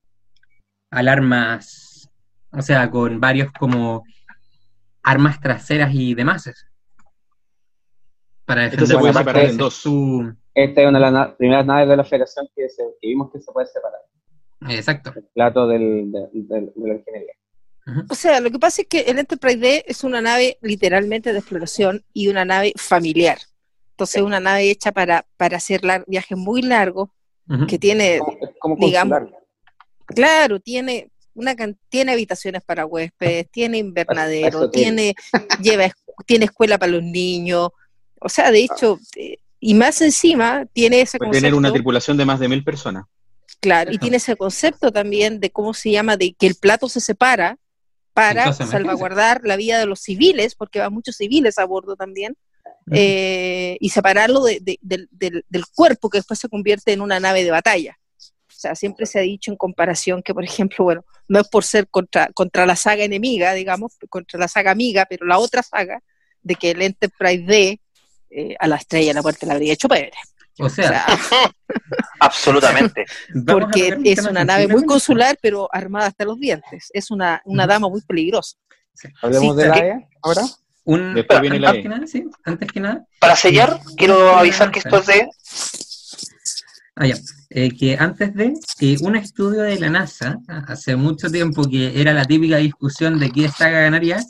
alarmas, 0.91 2.11
o 2.51 2.63
sea, 2.63 2.91
con 2.91 3.21
varios 3.21 3.53
como 3.53 4.03
armas 5.03 5.41
traseras 5.41 5.91
y 5.95 6.15
demás. 6.15 6.51
Para 8.45 8.63
defender 8.63 8.89
se 8.89 8.99
puede 8.99 9.13
separar 9.13 9.45
en 9.45 9.57
dos. 9.57 9.85
Esta 10.53 10.83
es 10.83 10.89
una 10.89 10.99
de 10.99 11.11
las 11.11 11.29
primeras 11.37 11.65
naves 11.65 11.89
de 11.89 11.97
la 11.97 12.05
Federación 12.05 12.49
que, 12.55 12.67
que 12.67 13.07
vimos 13.07 13.31
que 13.31 13.41
se 13.41 13.53
puede 13.53 13.69
separar. 13.69 14.01
Exacto. 14.69 15.13
El 15.17 15.25
plato 15.35 15.67
del, 15.67 16.13
de 16.13 16.73
la 16.77 16.95
ingeniería. 16.95 17.35
O 18.09 18.15
sea, 18.15 18.41
lo 18.41 18.51
que 18.51 18.59
pasa 18.59 18.83
es 18.83 18.89
que 18.89 19.01
el 19.01 19.19
Enterprise 19.19 19.59
D 19.59 19.85
es 19.87 20.05
una 20.05 20.21
nave 20.21 20.59
literalmente 20.61 21.33
de 21.33 21.39
exploración 21.39 22.05
y 22.13 22.29
una 22.29 22.45
nave 22.45 22.73
familiar. 22.77 23.39
Entonces, 23.93 24.23
una 24.23 24.41
nave 24.41 24.71
hecha 24.71 24.93
para, 24.93 25.27
para 25.37 25.57
hacer 25.57 25.81
viajes 26.07 26.39
muy 26.39 26.63
largos, 26.63 27.11
que 27.67 27.79
tiene, 27.79 28.21
digamos, 28.79 29.23
claro, 30.07 30.61
tiene 30.61 31.11
una 31.35 31.57
tiene 31.89 32.13
habitaciones 32.13 32.63
para 32.63 32.87
huéspedes, 32.87 33.51
tiene 33.51 33.79
invernadero, 33.79 34.71
tiene, 34.71 35.15
lleva, 35.61 35.91
tiene 36.27 36.45
escuela 36.45 36.79
para 36.79 36.93
los 36.93 37.03
niños. 37.03 37.71
O 38.21 38.29
sea, 38.29 38.53
de 38.53 38.61
hecho, 38.61 39.01
eh, 39.17 39.39
y 39.59 39.75
más 39.75 40.01
encima, 40.01 40.65
tiene 40.73 41.01
ese 41.01 41.19
Puede 41.19 41.33
tener 41.33 41.55
una 41.55 41.73
tripulación 41.73 42.17
de 42.17 42.25
más 42.25 42.39
de 42.39 42.49
mil 42.49 42.63
personas. 42.63 43.05
Claro, 43.61 43.93
y 43.93 43.99
tiene 43.99 44.17
ese 44.17 44.37
concepto 44.37 44.91
también 44.91 45.39
de 45.39 45.51
cómo 45.51 45.75
se 45.75 45.91
llama, 45.91 46.17
de 46.17 46.33
que 46.33 46.47
el 46.47 46.55
plato 46.55 46.89
se 46.89 47.01
separa 47.01 47.59
para 48.15 48.53
salvaguardar 48.53 49.43
la 49.45 49.57
vida 49.57 49.79
de 49.79 49.87
los 49.87 50.01
civiles, 50.01 50.55
porque 50.55 50.81
va 50.81 50.91
muchos 50.91 51.17
civiles 51.17 51.59
a 51.59 51.65
bordo 51.65 51.95
también, 51.95 52.37
eh, 52.91 53.77
y 53.79 53.91
separarlo 53.91 54.43
del, 54.45 55.65
cuerpo 55.75 56.09
que 56.09 56.19
después 56.19 56.41
se 56.41 56.49
convierte 56.49 56.93
en 56.93 57.03
una 57.03 57.21
nave 57.21 57.45
de 57.45 57.51
batalla. 57.51 57.99
O 58.19 58.61
sea, 58.61 58.75
siempre 58.75 59.07
se 59.07 59.19
ha 59.19 59.23
dicho 59.23 59.51
en 59.51 59.57
comparación 59.57 60.23
que, 60.23 60.35
por 60.35 60.45
ejemplo, 60.45 60.85
bueno, 60.85 61.05
no 61.29 61.41
es 61.41 61.49
por 61.49 61.65
ser 61.65 61.89
contra, 61.89 62.29
contra 62.33 62.67
la 62.67 62.77
saga 62.77 63.05
enemiga, 63.05 63.53
digamos, 63.53 63.97
contra 64.09 64.39
la 64.39 64.49
saga 64.49 64.71
amiga, 64.71 65.07
pero 65.09 65.27
la 65.27 65.39
otra 65.39 65.63
saga, 65.63 66.03
de 66.43 66.55
que 66.55 66.71
el 66.71 66.83
Enterprise 66.83 67.45
D 67.45 67.81
eh, 68.31 68.55
a 68.59 68.67
la 68.67 68.77
estrella 68.77 69.13
la 69.13 69.23
muerte 69.23 69.47
la 69.47 69.55
habría 69.55 69.73
hecho 69.73 69.89
Pedro. 69.89 70.13
O 70.61 70.69
sea, 70.69 71.07
absolutamente. 72.21 73.05
Porque 73.47 73.99
es 74.05 74.25
una 74.27 74.45
nave 74.45 74.69
muy 74.69 74.85
consular, 74.85 75.39
pero 75.41 75.69
armada 75.73 76.07
hasta 76.07 76.25
los 76.25 76.39
dientes. 76.39 76.89
Es 76.93 77.11
una, 77.11 77.43
una 77.45 77.67
dama 77.67 77.89
muy 77.89 78.01
peligrosa. 78.03 78.57
¿Hablemos 79.23 79.57
de 79.57 79.69
la 79.69 79.79
E 79.79 80.09
ahora? 80.23 80.43
Un, 80.85 81.15
Después 81.15 81.41
viene 81.41 81.61
la 81.61 81.73
e. 81.73 82.07
sí, 82.07 82.25
antes 82.45 82.73
que 82.73 82.81
nada. 82.81 83.07
Para 83.21 83.37
sellar, 83.37 83.81
quiero 83.97 84.37
avisar 84.37 84.71
que 84.71 84.81
esto 84.81 84.99
es 84.99 85.07
de. 85.07 85.29
Ah, 86.97 87.07
ya. 87.07 87.17
Eh, 87.53 87.77
que 87.77 87.97
antes 87.99 88.33
de 88.35 88.55
que 88.79 88.97
un 89.01 89.17
estudio 89.17 89.63
de 89.63 89.79
la 89.81 89.91
NASA, 89.91 90.39
hace 90.69 90.95
mucho 90.95 91.29
tiempo 91.29 91.65
que 91.69 92.01
era 92.01 92.13
la 92.13 92.25
típica 92.25 92.59
discusión 92.59 93.19
de 93.19 93.31
qué 93.31 93.49
saga 93.49 93.81
ganaría, 93.81 94.21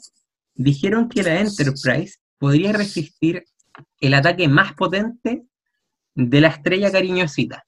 dijeron 0.55 1.09
que 1.09 1.23
la 1.23 1.39
Enterprise 1.39 2.17
podría 2.39 2.73
resistir 2.73 3.45
el 4.01 4.15
ataque 4.15 4.49
más 4.49 4.73
potente 4.73 5.45
de 6.15 6.41
la 6.41 6.49
estrella 6.49 6.91
cariñosita 6.91 7.65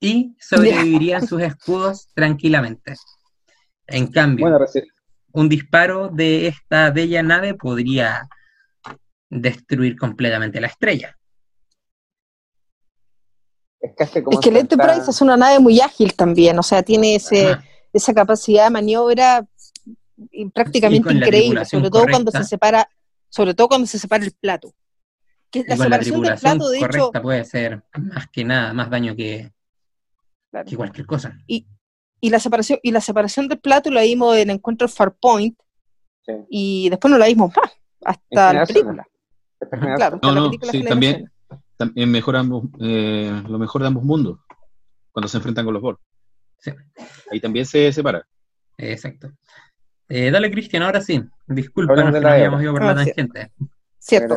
y 0.00 0.36
sobrevivirían 0.38 1.26
sus 1.26 1.40
escudos 1.40 2.08
tranquilamente. 2.14 2.94
En 3.86 4.08
cambio, 4.08 4.58
un 5.32 5.48
disparo 5.48 6.08
de 6.08 6.48
esta 6.48 6.90
bella 6.90 7.22
nave 7.22 7.54
podría 7.54 8.28
destruir 9.30 9.96
completamente 9.96 10.60
la 10.60 10.68
estrella. 10.68 11.16
Es 13.80 14.10
que, 14.40 14.48
el 14.48 14.56
Enterprise 14.56 15.10
es 15.10 15.20
una 15.20 15.36
nave 15.36 15.58
muy 15.58 15.80
ágil 15.80 16.14
también, 16.14 16.58
o 16.58 16.62
sea, 16.62 16.82
tiene 16.82 17.16
ese, 17.16 17.56
esa 17.92 18.14
capacidad 18.14 18.64
de 18.64 18.70
maniobra 18.70 19.46
prácticamente 20.54 21.12
increíble, 21.12 21.64
sobre 21.66 21.90
todo 21.90 22.06
cuando 22.10 22.30
se 22.30 22.44
separa, 22.44 22.88
sobre 23.28 23.52
todo 23.52 23.68
cuando 23.68 23.86
se 23.86 23.98
separa 23.98 24.24
el 24.24 24.32
plato 24.32 24.74
la 25.66 25.76
separación 25.76 26.22
del 26.22 26.38
plato, 26.38 26.68
de 26.68 26.78
correcta 26.80 27.18
hecho, 27.18 27.22
puede 27.22 27.44
ser 27.44 27.82
más 27.98 28.28
que 28.30 28.44
nada, 28.44 28.72
más 28.72 28.90
daño 28.90 29.14
que, 29.14 29.52
cualquier 30.76 31.06
cosa. 31.06 31.38
Y, 31.46 31.66
la 32.22 32.40
separación, 32.40 32.78
y 32.82 32.90
la 32.90 33.00
separación 33.00 33.48
del 33.48 33.58
plato 33.58 33.90
la 33.90 34.02
vimos 34.02 34.36
en 34.36 34.50
Encuentro 34.50 34.88
Farpoint 34.88 35.58
y 36.48 36.88
después 36.88 37.10
no 37.10 37.18
la 37.18 37.26
vimos 37.26 37.52
más, 37.54 37.70
hasta 38.04 38.52
la 38.52 38.66
película. 38.66 39.06
Claro, 39.96 40.18
no, 40.22 40.32
no, 40.32 40.50
sí, 40.70 40.82
también, 40.84 41.30
también 41.76 42.10
mejor 42.10 42.36
eh, 42.80 43.42
lo 43.48 43.58
mejor 43.58 43.82
de 43.82 43.88
ambos 43.88 44.04
mundos, 44.04 44.38
cuando 45.12 45.28
se 45.28 45.36
enfrentan 45.36 45.64
con 45.64 45.74
los 45.74 45.82
Borg. 45.82 45.98
Ahí 47.30 47.40
también 47.40 47.66
se 47.66 47.92
separa. 47.92 48.26
Exacto. 48.78 49.30
Eh, 50.08 50.30
dale, 50.30 50.50
Cristian, 50.50 50.82
ahora 50.82 51.00
sí. 51.00 51.22
Disculpa, 51.46 51.94
no 51.94 52.28
habíamos 52.28 52.62
ido 52.62 52.72
por 52.72 52.84
la 52.84 52.94
tangente. 52.94 53.52
Cierto, 54.06 54.36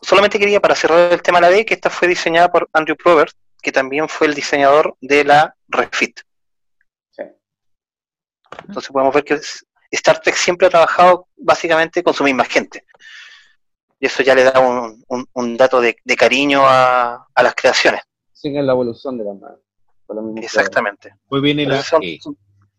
solamente 0.00 0.38
quería, 0.38 0.58
para 0.58 0.74
cerrar 0.74 1.12
el 1.12 1.20
tema 1.20 1.38
de 1.38 1.42
la 1.42 1.50
D, 1.50 1.66
que 1.66 1.74
esta 1.74 1.90
fue 1.90 2.08
diseñada 2.08 2.50
por 2.50 2.66
Andrew 2.72 2.96
Probert, 2.96 3.34
que 3.60 3.72
también 3.72 4.08
fue 4.08 4.26
el 4.26 4.34
diseñador 4.34 4.96
de 5.02 5.22
la 5.24 5.54
Refit. 5.68 6.20
Entonces 8.66 8.90
podemos 8.90 9.14
ver 9.14 9.24
que 9.24 9.38
Star 9.90 10.18
Trek 10.20 10.34
siempre 10.34 10.66
ha 10.66 10.70
trabajado 10.70 11.28
básicamente 11.36 12.02
con 12.02 12.14
su 12.14 12.24
misma 12.24 12.44
gente. 12.44 12.84
Y 14.00 14.06
eso 14.06 14.22
ya 14.22 14.34
le 14.34 14.44
da 14.44 14.58
un, 14.58 15.56
dato 15.58 15.78
de, 15.80 15.94
cariño 16.16 16.62
a, 16.64 17.26
las 17.36 17.54
creaciones. 17.54 18.00
Siguen 18.32 18.66
la 18.66 18.72
evolución 18.72 19.18
de 19.18 19.24
la 19.24 19.34
madre. 19.34 20.42
Exactamente. 20.42 21.14
Pues 21.28 21.42
viene 21.42 21.66
la 21.66 21.84
E. 22.00 22.18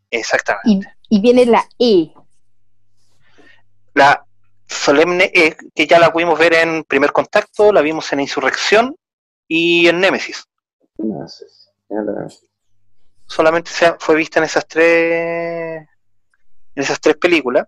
Exactamente. 0.10 0.96
Y, 1.10 1.22
viene 1.22 1.46
la 1.46 1.64
E. 1.78 2.12
La 3.94 4.26
solemne 4.72 5.32
E, 5.34 5.56
que 5.76 5.86
ya 5.86 6.00
la 6.00 6.12
pudimos 6.12 6.40
ver 6.40 6.54
en 6.54 6.84
Primer 6.84 7.12
Contacto, 7.12 7.72
la 7.72 7.82
vimos 7.82 8.12
en 8.14 8.22
Insurrección 8.22 8.96
y 9.48 9.88
en 9.88 10.00
Némesis. 10.00 10.48
Solamente 13.26 13.72
se 13.72 13.94
fue 14.00 14.16
vista 14.16 14.40
en 14.40 14.46
esas 14.46 14.68
tres 14.68 15.88
en 16.74 16.84
esas 16.84 17.00
tres 17.00 17.18
películas. 17.18 17.68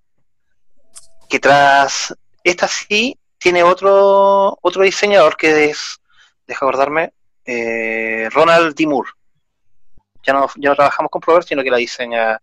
Que 1.30 1.40
tras 1.40 2.16
esta 2.44 2.68
sí 2.68 3.18
tiene 3.38 3.64
otro 3.64 4.58
otro 4.62 4.84
diseñador 4.84 5.36
que 5.36 5.66
es, 5.66 6.02
deja 6.48 6.66
acordarme, 6.66 7.14
eh, 7.46 8.30
Ronald 8.32 8.76
D. 8.76 8.88
Moore. 8.88 9.12
Ya 10.26 10.34
no, 10.34 10.48
ya 10.56 10.70
no 10.70 10.76
trabajamos 10.76 11.12
con 11.12 11.22
Prover, 11.22 11.44
sino 11.44 11.64
que 11.64 11.72
la 11.72 11.78
diseña 11.78 12.42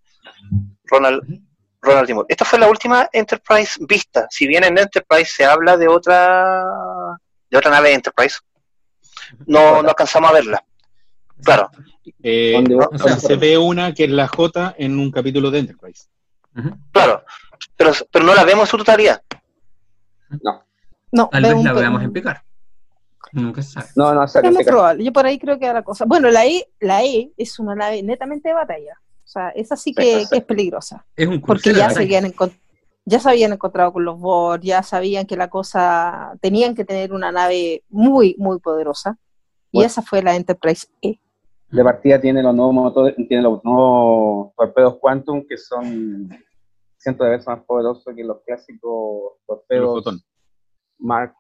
Ronald, 0.85 1.23
Ronald 1.83 2.07
D. 2.07 2.15
Moore. 2.15 2.27
Esta 2.29 2.45
fue 2.45 2.59
la 2.59 2.69
última 2.69 3.09
Enterprise 3.13 3.79
vista. 3.89 4.27
Si 4.31 4.47
bien 4.47 4.65
en 4.65 4.79
Enterprise 4.79 5.31
se 5.35 5.45
habla 5.45 5.77
de 5.77 5.89
otra 5.89 6.65
de 7.51 7.59
otra 7.59 7.71
nave 7.71 7.93
Enterprise, 7.93 8.39
no, 9.47 9.83
no 9.83 9.89
alcanzamos 9.89 10.31
a 10.31 10.35
verla. 10.35 10.65
Claro. 11.43 11.71
Eh, 12.23 12.63
se 13.19 13.37
ve 13.37 13.57
una 13.57 13.95
que 13.95 14.05
es 14.05 14.11
la 14.11 14.29
J 14.29 14.75
en 14.79 14.99
un 14.99 15.11
capítulo 15.11 15.51
de 15.51 15.61
Enterprise. 15.61 16.09
Claro, 16.93 17.25
pero, 17.77 17.93
pero 18.11 18.25
no 18.25 18.35
la 18.35 18.45
vemos 18.45 18.69
en 18.69 18.71
su 18.71 18.77
totalidad. 18.79 19.23
No. 20.43 20.65
No, 21.13 21.29
Tal 21.29 21.43
vez 21.43 21.65
la 21.65 21.73
veamos 21.73 22.03
en 22.03 22.13
picar. 22.13 22.43
Nunca 23.33 23.63
se 23.63 23.73
sabe. 23.73 23.89
No, 23.97 24.15
no, 24.15 24.25
es 24.25 24.53
muy 24.53 24.65
probable. 24.65 25.05
Yo 25.05 25.13
por 25.13 25.27
ahí 25.27 25.39
creo 25.39 25.59
que 25.59 25.65
era 25.65 25.75
la 25.75 25.83
cosa. 25.83 26.05
Bueno, 26.05 26.31
la 26.31 26.47
E, 26.47 26.69
la 26.81 27.03
E 27.05 27.33
es 27.37 27.59
una 27.59 27.75
nave 27.75 28.03
netamente 28.03 28.49
de 28.49 28.55
batalla. 28.55 29.01
O 29.31 29.33
sea, 29.33 29.51
esa 29.51 29.77
sí 29.77 29.95
que, 29.95 30.23
es 30.23 30.45
peligrosa. 30.45 31.07
Es 31.15 31.29
un 31.29 31.41
porque 31.41 31.73
ya 31.73 31.89
se, 31.89 32.01
habían 32.01 32.33
ya 33.05 33.21
se 33.21 33.31
habían 33.31 33.53
encontrado 33.53 33.93
con 33.93 34.05
los 34.05 34.19
Borg, 34.19 34.61
ya 34.63 34.83
sabían 34.83 35.25
que 35.25 35.37
la 35.37 35.49
cosa, 35.49 36.37
tenían 36.41 36.75
que 36.75 36.85
tener 36.85 37.13
una 37.13 37.31
nave 37.31 37.85
muy, 37.89 38.35
muy 38.39 38.59
poderosa. 38.59 39.17
Y 39.71 39.85
esa 39.85 40.03
fue 40.03 40.21
la 40.21 40.35
Enterprise 40.35 40.89
E. 41.01 41.21
De 41.71 41.85
partida 41.85 42.21
tiene 42.21 42.43
los 42.43 42.53
nuevos 42.53 42.75
motores, 42.75 43.15
tiene 43.29 43.45
los 43.45 43.63
nuevos 43.63 44.53
torpedos 44.57 44.99
Quantum 44.99 45.47
que 45.49 45.57
son 45.57 46.29
cientos 46.99 47.25
de 47.25 47.31
veces 47.31 47.47
más 47.47 47.63
poderosos 47.63 48.13
que 48.13 48.25
los 48.25 48.43
clásicos 48.45 49.35
torpedos 49.47 50.25
Mark, 50.99 51.37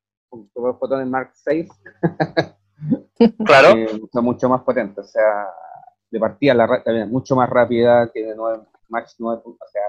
fotones 0.79 1.09
Mark 1.09 1.33
6. 1.35 1.69
claro. 3.45 3.75
son 4.13 4.25
mucho 4.25 4.49
más 4.49 4.63
potentes, 4.63 5.07
o 5.07 5.09
sea, 5.09 5.49
de 6.11 6.19
partida 6.19 6.55
la 6.55 6.83
también 6.83 7.11
mucho 7.11 7.37
más 7.37 7.49
rápida, 7.49 8.11
tiene 8.13 8.35
9, 8.35 8.65
Max 8.89 9.17
9, 9.19 9.43
o 9.45 9.57
sea, 9.71 9.83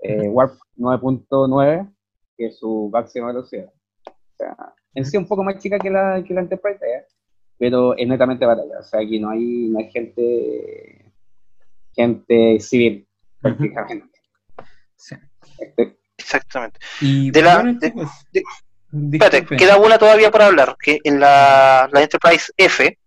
eh, 0.00 0.28
Warp 0.28 0.54
9.9, 0.76 1.92
que 2.36 2.46
es 2.46 2.58
su 2.58 2.88
máxima 2.92 3.28
velocidad. 3.28 3.72
O 4.06 4.36
sea, 4.36 4.56
en 4.94 5.04
sí 5.04 5.16
un 5.16 5.26
poco 5.26 5.42
más 5.42 5.58
chica 5.58 5.78
que 5.78 5.90
la, 5.90 6.22
que 6.24 6.34
la 6.34 6.40
Enterprise, 6.40 6.84
¿eh? 6.84 7.06
pero 7.58 7.96
es 7.96 8.06
netamente 8.06 8.46
batalla. 8.46 8.80
O 8.80 8.82
sea, 8.82 9.00
aquí 9.00 9.18
no 9.20 9.30
hay, 9.30 9.68
no 9.68 9.78
hay 9.78 9.90
gente, 9.90 11.12
gente 11.94 12.60
civil, 12.60 13.06
prácticamente. 13.40 14.18
Este, 15.58 15.98
Exactamente. 16.16 16.80
Y 17.00 17.30
de 17.30 17.42
la, 17.42 17.64
espérate, 18.92 19.46
queda 19.56 19.76
una 19.76 19.98
todavía 19.98 20.30
por 20.30 20.42
hablar, 20.42 20.76
que 20.82 20.98
en 21.04 21.20
la, 21.20 21.88
la 21.92 22.02
Enterprise 22.02 22.52
F, 22.56 22.98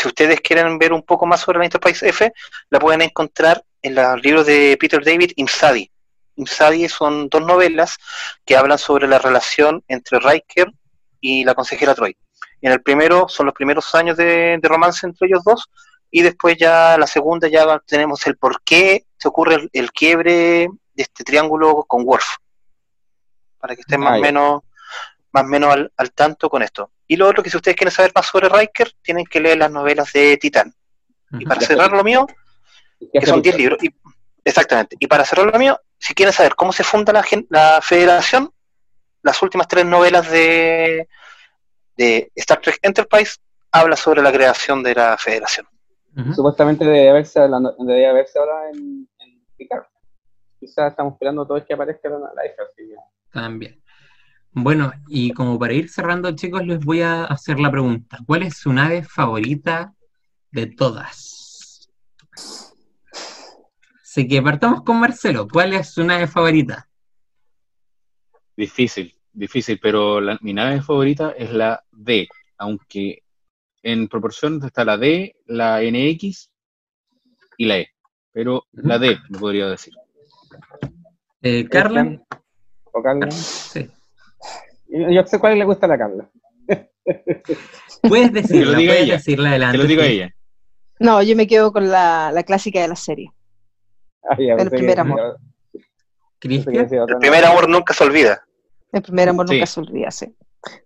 si 0.00 0.08
ustedes 0.08 0.40
quieren 0.40 0.78
ver 0.78 0.92
un 0.92 1.02
poco 1.02 1.26
más 1.26 1.40
sobre 1.40 1.58
la 1.58 1.66
Enterprise 1.66 2.08
F, 2.08 2.32
la 2.70 2.78
pueden 2.78 3.02
encontrar 3.02 3.62
en 3.82 3.94
los 3.94 4.22
libros 4.22 4.46
de 4.46 4.76
Peter 4.80 5.04
David 5.04 5.32
Imsadi. 5.36 5.90
Imsadi 6.36 6.88
son 6.88 7.28
dos 7.28 7.42
novelas 7.42 7.98
que 8.44 8.56
hablan 8.56 8.78
sobre 8.78 9.06
la 9.06 9.18
relación 9.18 9.84
entre 9.88 10.18
Riker 10.20 10.72
y 11.20 11.44
la 11.44 11.54
consejera 11.54 11.94
Troy 11.94 12.16
en 12.60 12.72
el 12.72 12.82
primero 12.82 13.28
son 13.28 13.46
los 13.46 13.54
primeros 13.54 13.94
años 13.94 14.16
de, 14.16 14.58
romance 14.62 15.06
entre 15.06 15.28
ellos 15.28 15.42
dos, 15.44 15.70
y 16.10 16.22
después 16.22 16.56
ya 16.58 16.98
la 16.98 17.06
segunda 17.06 17.48
ya 17.48 17.80
tenemos 17.86 18.26
el 18.26 18.36
por 18.36 18.62
qué 18.62 19.06
se 19.16 19.28
ocurre 19.28 19.68
el, 19.72 19.92
quiebre 19.92 20.68
de 20.94 21.02
este 21.02 21.24
triángulo 21.24 21.84
con 21.86 22.02
Worf, 22.04 22.36
para 23.58 23.74
que 23.74 23.82
estén 23.82 24.00
más 24.00 24.18
o 24.18 24.22
menos, 24.22 24.62
más 25.32 25.44
menos 25.44 25.74
al, 25.96 26.12
tanto 26.12 26.48
con 26.48 26.62
esto. 26.62 26.90
Y 27.06 27.16
lo 27.16 27.28
otro 27.28 27.42
que 27.42 27.50
si 27.50 27.56
ustedes 27.56 27.76
quieren 27.76 27.92
saber 27.92 28.12
más 28.14 28.26
sobre 28.26 28.48
Riker, 28.48 28.92
tienen 29.02 29.24
que 29.24 29.40
leer 29.40 29.58
las 29.58 29.70
novelas 29.70 30.12
de 30.12 30.36
Titán. 30.36 30.74
Y 31.38 31.44
para 31.44 31.60
cerrar 31.60 31.92
lo 31.92 32.02
mío, 32.02 32.26
que 33.12 33.26
son 33.26 33.40
10 33.40 33.56
libros, 33.56 33.82
y, 33.82 33.94
exactamente, 34.44 34.96
y 34.98 35.06
para 35.06 35.24
cerrar 35.24 35.46
lo 35.46 35.58
mío, 35.58 35.78
si 35.98 36.14
quieren 36.14 36.32
saber 36.32 36.56
cómo 36.56 36.72
se 36.72 36.82
funda 36.82 37.12
la, 37.12 37.24
la 37.50 37.80
federación, 37.82 38.52
las 39.22 39.40
últimas 39.42 39.68
tres 39.68 39.84
novelas 39.84 40.30
de, 40.30 41.08
de 41.96 42.32
Star 42.34 42.60
Trek 42.60 42.78
Enterprise 42.82 43.36
habla 43.70 43.96
sobre 43.96 44.22
la 44.22 44.32
creación 44.32 44.82
de 44.82 44.94
la 44.94 45.16
federación. 45.16 45.66
Supuestamente 46.34 46.84
debe 46.84 47.08
haberse, 47.08 47.40
debe 47.40 48.08
haberse 48.08 48.38
ahora 48.38 48.70
en, 48.70 49.08
en 49.18 49.44
Picard. 49.56 49.84
Quizás 50.58 50.90
estamos 50.90 51.14
esperando 51.14 51.46
todo 51.46 51.58
es 51.58 51.64
que 51.64 51.74
aparezca 51.74 52.08
la, 52.08 52.18
la 52.18 52.46
hija. 52.46 52.62
También. 53.32 53.79
Bueno, 54.52 54.92
y 55.08 55.32
como 55.32 55.58
para 55.58 55.74
ir 55.74 55.88
cerrando, 55.88 56.34
chicos, 56.34 56.66
les 56.66 56.84
voy 56.84 57.02
a 57.02 57.24
hacer 57.24 57.60
la 57.60 57.70
pregunta. 57.70 58.18
¿Cuál 58.26 58.42
es 58.42 58.56
su 58.56 58.72
nave 58.72 59.04
favorita 59.04 59.94
de 60.50 60.66
todas? 60.66 61.88
Así 64.02 64.26
que 64.26 64.42
partamos 64.42 64.82
con 64.82 64.98
Marcelo. 64.98 65.46
¿Cuál 65.46 65.74
es 65.74 65.92
su 65.92 66.02
nave 66.04 66.26
favorita? 66.26 66.88
Difícil 68.56 69.14
difícil, 69.32 69.78
pero 69.80 70.20
mi 70.40 70.52
nave 70.52 70.82
favorita 70.82 71.30
es 71.30 71.52
la 71.52 71.84
D, 71.90 72.28
aunque 72.58 73.22
en 73.82 74.08
proporción 74.08 74.60
está 74.64 74.84
la 74.84 74.96
D, 74.96 75.36
la 75.46 75.80
NX 75.82 76.50
y 77.56 77.66
la 77.66 77.78
E, 77.78 77.88
pero 78.32 78.66
la 78.72 78.98
D, 78.98 79.18
me 79.28 79.38
podría 79.38 79.68
decir. 79.68 79.94
Eh, 81.42 81.66
¿Carla? 81.68 82.20
¿O 82.92 83.02
Carla? 83.02 83.30
Sí. 83.30 83.88
Yo 84.90 85.26
sé 85.26 85.38
cuál 85.38 85.58
le 85.58 85.64
gusta 85.64 85.86
a 85.86 85.88
la 85.88 85.98
Carla. 85.98 86.30
Puedes 88.02 88.32
decirla, 88.32 88.76
puedes 88.76 89.08
decirla 89.08 89.50
adelante. 89.50 89.76
Te 89.76 89.82
lo 89.82 89.88
digo 89.88 90.02
a 90.02 90.06
ella. 90.06 90.34
No, 91.00 91.22
yo 91.22 91.36
me 91.36 91.46
quedo 91.46 91.72
con 91.72 91.90
la, 91.90 92.30
la 92.32 92.42
clásica 92.44 92.80
de 92.80 92.88
la 92.88 92.96
serie. 92.96 93.32
Ah, 94.22 94.36
el 94.38 94.70
primer 94.70 95.00
amor. 95.00 95.38
El 96.42 97.18
primer 97.20 97.44
amor 97.44 97.68
nunca 97.68 97.92
se 97.92 98.04
olvida. 98.04 98.42
El 98.92 99.02
primer 99.02 99.28
amor 99.28 99.50
nunca 99.50 99.66
se 99.66 99.80
olvida, 99.80 100.10
sí. 100.10 100.34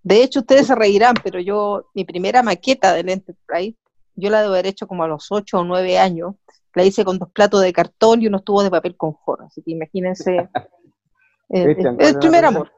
De 0.03 0.23
hecho, 0.23 0.41
ustedes 0.41 0.67
se 0.67 0.75
reirán, 0.75 1.15
pero 1.23 1.41
yo, 1.41 1.91
mi 1.95 2.05
primera 2.05 2.43
maqueta 2.43 2.93
del 2.93 3.09
Enterprise, 3.09 3.77
yo 4.15 4.31
la 4.31 4.43
debo 4.43 4.55
haber 4.55 4.67
hecho 4.67 4.87
como 4.87 5.05
a 5.05 5.09
los 5.09 5.31
8 5.31 5.59
o 5.59 5.65
9 5.65 5.99
años. 5.99 6.35
La 6.75 6.85
hice 6.85 7.05
con 7.05 7.19
dos 7.19 7.31
platos 7.31 7.63
de 7.63 7.73
cartón 7.73 8.23
y 8.23 8.27
unos 8.27 8.45
tubos 8.45 8.65
de 8.65 8.71
papel 8.71 8.97
con 8.97 9.13
jorro. 9.13 9.47
Así 9.47 9.63
que 9.63 9.73
imagínense. 9.73 10.49
el, 11.49 11.77
primer 12.19 12.45
amor. 12.45 12.73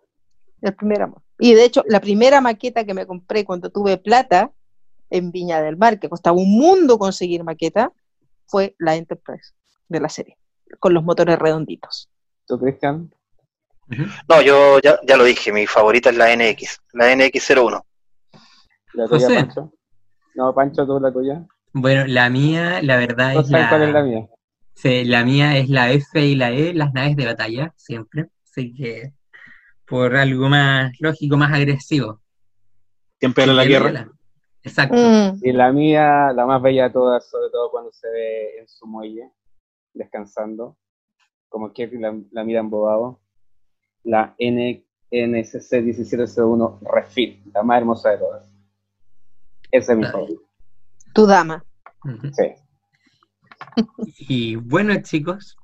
El 0.67 0.75
primer 0.75 1.01
amor. 1.01 1.23
Y 1.39 1.55
de 1.55 1.65
hecho, 1.65 1.85
la 1.87 2.01
primera 2.01 2.41
maqueta 2.41 2.85
que 2.85 2.93
me 2.93 3.07
compré 3.07 3.45
cuando 3.45 3.71
tuve 3.71 3.99
plata 3.99 4.51
en 5.11 5.31
Viña 5.31 5.63
del 5.63 5.77
Mar, 5.77 6.01
que 6.01 6.09
costaba 6.09 6.37
un 6.37 6.51
mundo 6.59 6.99
conseguir 6.99 7.45
maqueta, 7.45 7.93
fue 8.47 8.75
la 8.79 8.97
Enterprise 8.97 9.53
de 9.89 10.01
la 10.01 10.09
serie, 10.09 10.37
con 10.81 10.93
los 10.93 11.05
motores 11.05 11.39
redonditos. 11.39 12.11
¿Tú, 12.49 12.59
Cristian? 12.59 13.15
No, 14.29 14.43
yo 14.43 14.81
ya, 14.81 14.99
ya, 15.07 15.17
lo 15.17 15.23
dije, 15.23 15.53
mi 15.53 15.69
favorita 15.69 16.11
es 16.11 16.17
la 16.17 16.35
NX, 16.35 16.81
la 16.95 17.15
NX01. 17.15 17.85
¿La 18.95 19.07
tuya, 19.07 19.29
Pancho? 19.29 19.73
No, 20.35 20.53
Pancho, 20.53 20.85
tú 20.85 20.99
la 20.99 21.13
tuya. 21.13 21.47
Bueno, 21.75 22.07
la 22.09 22.29
mía, 22.29 22.83
la 22.83 22.97
verdad 22.97 23.37
es 23.37 23.51
la... 23.51 23.69
cuál 23.69 23.83
es 23.83 23.93
la 23.93 24.03
mía? 24.03 24.27
Sí, 24.75 25.05
la 25.05 25.25
mía 25.25 25.57
es 25.59 25.69
la 25.69 25.93
F 25.93 26.21
y 26.21 26.35
la 26.35 26.51
E, 26.51 26.75
las 26.75 26.93
naves 26.93 27.15
de 27.15 27.27
batalla, 27.27 27.73
siempre. 27.77 28.31
Así 28.45 28.75
que, 28.75 29.13
por 29.87 30.17
algo 30.17 30.49
más 30.49 30.93
lógico, 31.01 31.37
más 31.37 31.53
agresivo. 31.53 32.21
Siempre 33.19 33.45
era 33.45 33.53
la 33.53 33.65
guerra. 33.65 34.09
Exacto. 34.63 34.97
Mm. 34.97 35.39
Y 35.43 35.53
la 35.53 35.73
mía, 35.73 36.33
la 36.33 36.45
más 36.45 36.61
bella 36.61 36.85
de 36.85 36.91
todas, 36.91 37.29
sobre 37.29 37.51
todo 37.51 37.71
cuando 37.71 37.93
se 37.93 38.09
ve 38.09 38.59
en 38.59 38.69
su 38.69 38.87
muelle, 38.87 39.31
descansando, 39.95 40.77
como 41.49 41.73
Kevin 41.73 42.03
la, 42.03 42.19
la 42.33 42.45
mira 42.45 42.61
embobado, 42.61 43.21
la 44.03 44.35
NSC 44.39 45.83
1701 45.83 46.81
Refit, 46.83 47.47
la 47.55 47.63
más 47.63 47.79
hermosa 47.79 48.11
de 48.11 48.19
todas. 48.19 48.53
Esa 49.71 49.93
es 49.93 49.99
mi 49.99 50.05
favorita. 50.05 50.43
Tu 51.15 51.27
dama. 51.27 51.65
Sí. 52.33 52.55
Y 54.29 54.57
bueno, 54.57 54.95
chicos, 55.03 55.57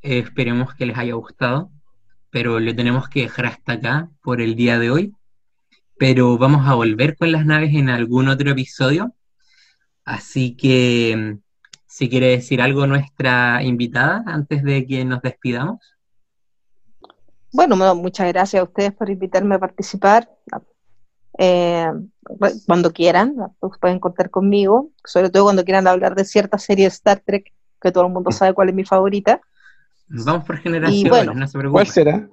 esperemos 0.00 0.74
que 0.74 0.86
les 0.86 0.96
haya 0.96 1.14
gustado, 1.14 1.70
pero 2.34 2.58
lo 2.58 2.74
tenemos 2.74 3.08
que 3.08 3.20
dejar 3.20 3.46
hasta 3.46 3.74
acá 3.74 4.10
por 4.20 4.40
el 4.40 4.56
día 4.56 4.80
de 4.80 4.90
hoy. 4.90 5.14
Pero 5.96 6.36
vamos 6.36 6.66
a 6.66 6.74
volver 6.74 7.16
con 7.16 7.30
las 7.30 7.46
naves 7.46 7.72
en 7.76 7.88
algún 7.88 8.26
otro 8.26 8.50
episodio. 8.50 9.14
Así 10.04 10.56
que, 10.56 11.38
si 11.86 12.08
quiere 12.08 12.30
decir 12.30 12.60
algo 12.60 12.88
nuestra 12.88 13.62
invitada 13.62 14.24
antes 14.26 14.64
de 14.64 14.84
que 14.84 15.04
nos 15.04 15.22
despidamos. 15.22 15.78
Bueno, 17.52 17.76
muchas 17.94 18.26
gracias 18.26 18.60
a 18.60 18.64
ustedes 18.64 18.92
por 18.92 19.10
invitarme 19.10 19.54
a 19.54 19.60
participar. 19.60 20.28
Eh, 21.38 21.86
cuando 22.66 22.92
quieran, 22.92 23.36
pueden 23.80 24.00
contar 24.00 24.30
conmigo, 24.30 24.90
sobre 25.04 25.30
todo 25.30 25.44
cuando 25.44 25.62
quieran 25.62 25.86
hablar 25.86 26.16
de 26.16 26.24
cierta 26.24 26.58
serie 26.58 26.86
de 26.86 26.88
Star 26.88 27.20
Trek, 27.20 27.52
que 27.80 27.92
todo 27.92 28.06
el 28.08 28.12
mundo 28.12 28.32
sabe 28.32 28.54
cuál 28.54 28.70
es 28.70 28.74
mi 28.74 28.84
favorita. 28.84 29.40
Vamos 30.24 30.44
por 30.44 30.58
generaciones, 30.58 31.34
no 31.34 31.46
se 31.46 31.68
¿Cuál 31.68 31.86
será? 31.86 32.28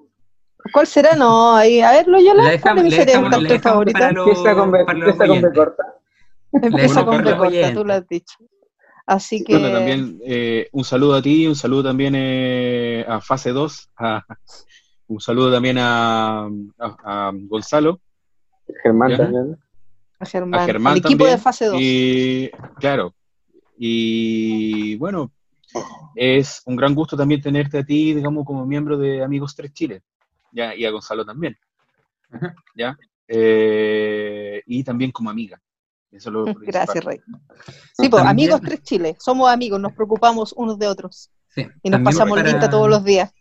¿Cuál 0.73 0.87
será? 0.87 1.15
No, 1.15 1.55
ahí, 1.55 1.81
a 1.81 1.91
verlo 1.91 2.19
yo 2.19 2.33
la, 2.33 2.59
¿cuál 2.61 2.77
es 2.79 2.83
mi 2.83 2.91
serie 2.91 3.17
de 3.17 3.59
favorita? 3.59 4.09
Empieza 4.09 4.55
con 4.55 4.71
B 4.71 4.85
corta. 5.53 5.95
Empieza 6.51 7.05
con 7.05 7.23
B 7.23 7.35
corta, 7.37 7.73
tú 7.73 7.85
lo 7.85 7.93
has 7.93 8.07
dicho. 8.07 8.37
Así 9.07 9.43
que... 9.43 9.53
Bueno, 9.57 9.71
también 9.71 10.19
eh, 10.23 10.69
un 10.71 10.83
saludo 10.83 11.15
a 11.15 11.21
ti, 11.21 11.47
un 11.47 11.55
saludo 11.55 11.83
también 11.83 12.13
eh, 12.15 13.03
a 13.07 13.19
Fase 13.19 13.51
2, 13.51 13.91
un 15.07 15.19
saludo 15.19 15.51
también 15.51 15.77
a, 15.79 16.47
a 16.77 17.31
Gonzalo, 17.33 17.99
Germán 18.83 19.17
también. 19.17 19.57
A 20.19 20.25
Germán. 20.25 20.69
el 20.69 20.97
equipo 20.97 21.25
de 21.25 21.37
fase 21.37 21.65
2. 21.65 21.77
Y, 21.79 22.51
claro. 22.79 23.13
Y 23.77 24.95
bueno, 24.97 25.31
es 26.15 26.61
un 26.65 26.75
gran 26.75 26.93
gusto 26.95 27.15
también 27.15 27.41
tenerte 27.41 27.79
a 27.79 27.83
ti, 27.83 28.13
digamos, 28.13 28.45
como 28.45 28.65
miembro 28.65 28.97
de 28.97 29.23
Amigos 29.23 29.55
3 29.55 29.73
Chile. 29.73 30.03
¿ya? 30.51 30.75
Y 30.75 30.85
a 30.85 30.91
Gonzalo 30.91 31.25
también. 31.25 31.57
¿Ya? 32.75 32.97
Eh, 33.27 34.61
y 34.65 34.83
también 34.83 35.11
como 35.11 35.29
amiga. 35.29 35.61
Gracias, 36.61 37.03
Rey. 37.03 37.19
Sí, 37.93 38.09
pues 38.09 38.23
amigos 38.23 38.61
3 38.61 38.83
Chile. 38.83 39.15
Somos 39.19 39.49
amigos, 39.49 39.79
nos 39.79 39.93
preocupamos 39.93 40.53
unos 40.57 40.77
de 40.77 40.87
otros. 40.87 41.31
Sí, 41.49 41.67
y 41.83 41.89
nos 41.89 42.01
pasamos 42.01 42.37
para, 42.39 42.69
todos 42.69 42.89
los 42.89 43.03
días. 43.03 43.33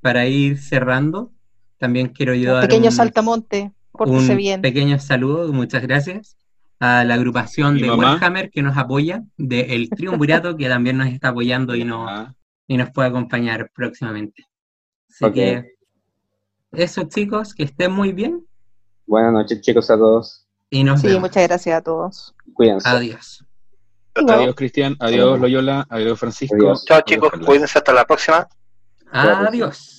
Para 0.00 0.26
ir 0.26 0.58
cerrando, 0.58 1.32
también 1.78 2.08
quiero 2.08 2.32
ayudar. 2.32 2.62
Un 2.62 2.68
pequeño 2.68 2.90
saltamonte 2.90 3.72
un 3.92 4.60
pequeño 4.62 4.98
saludo, 4.98 5.52
muchas 5.52 5.82
gracias 5.82 6.36
a 6.80 7.04
la 7.04 7.14
agrupación 7.14 7.78
de 7.78 7.90
Warhammer 7.90 8.50
que 8.50 8.62
nos 8.62 8.76
apoya, 8.76 9.22
del 9.36 9.90
Triunvirato 9.90 10.56
que 10.56 10.68
también 10.68 10.98
nos 10.98 11.08
está 11.08 11.28
apoyando 11.28 11.74
y, 11.74 11.84
nos, 11.84 12.28
y 12.66 12.76
nos 12.76 12.90
puede 12.90 13.08
acompañar 13.08 13.70
próximamente. 13.74 14.46
Así 15.10 15.32
que 15.32 15.74
eso 16.72 17.04
chicos, 17.04 17.54
que 17.54 17.64
estén 17.64 17.92
muy 17.92 18.12
bien. 18.12 18.46
Buenas 19.06 19.32
noches 19.32 19.60
chicos 19.60 19.90
a 19.90 19.96
todos. 19.96 20.46
Y 20.70 20.84
nos 20.84 21.00
sí, 21.00 21.18
muchas 21.18 21.48
gracias 21.48 21.78
a 21.78 21.82
todos. 21.82 22.34
Cuídense. 22.52 22.88
Adiós. 22.88 23.44
Adiós 24.14 24.54
Cristian, 24.54 24.96
adiós 25.00 25.40
Loyola, 25.40 25.86
adiós 25.88 26.18
Francisco. 26.18 26.74
Chao 26.84 27.00
chicos, 27.02 27.30
cuídense 27.44 27.78
hasta 27.78 27.92
la 27.92 28.04
próxima. 28.04 28.48
Adiós. 29.10 29.97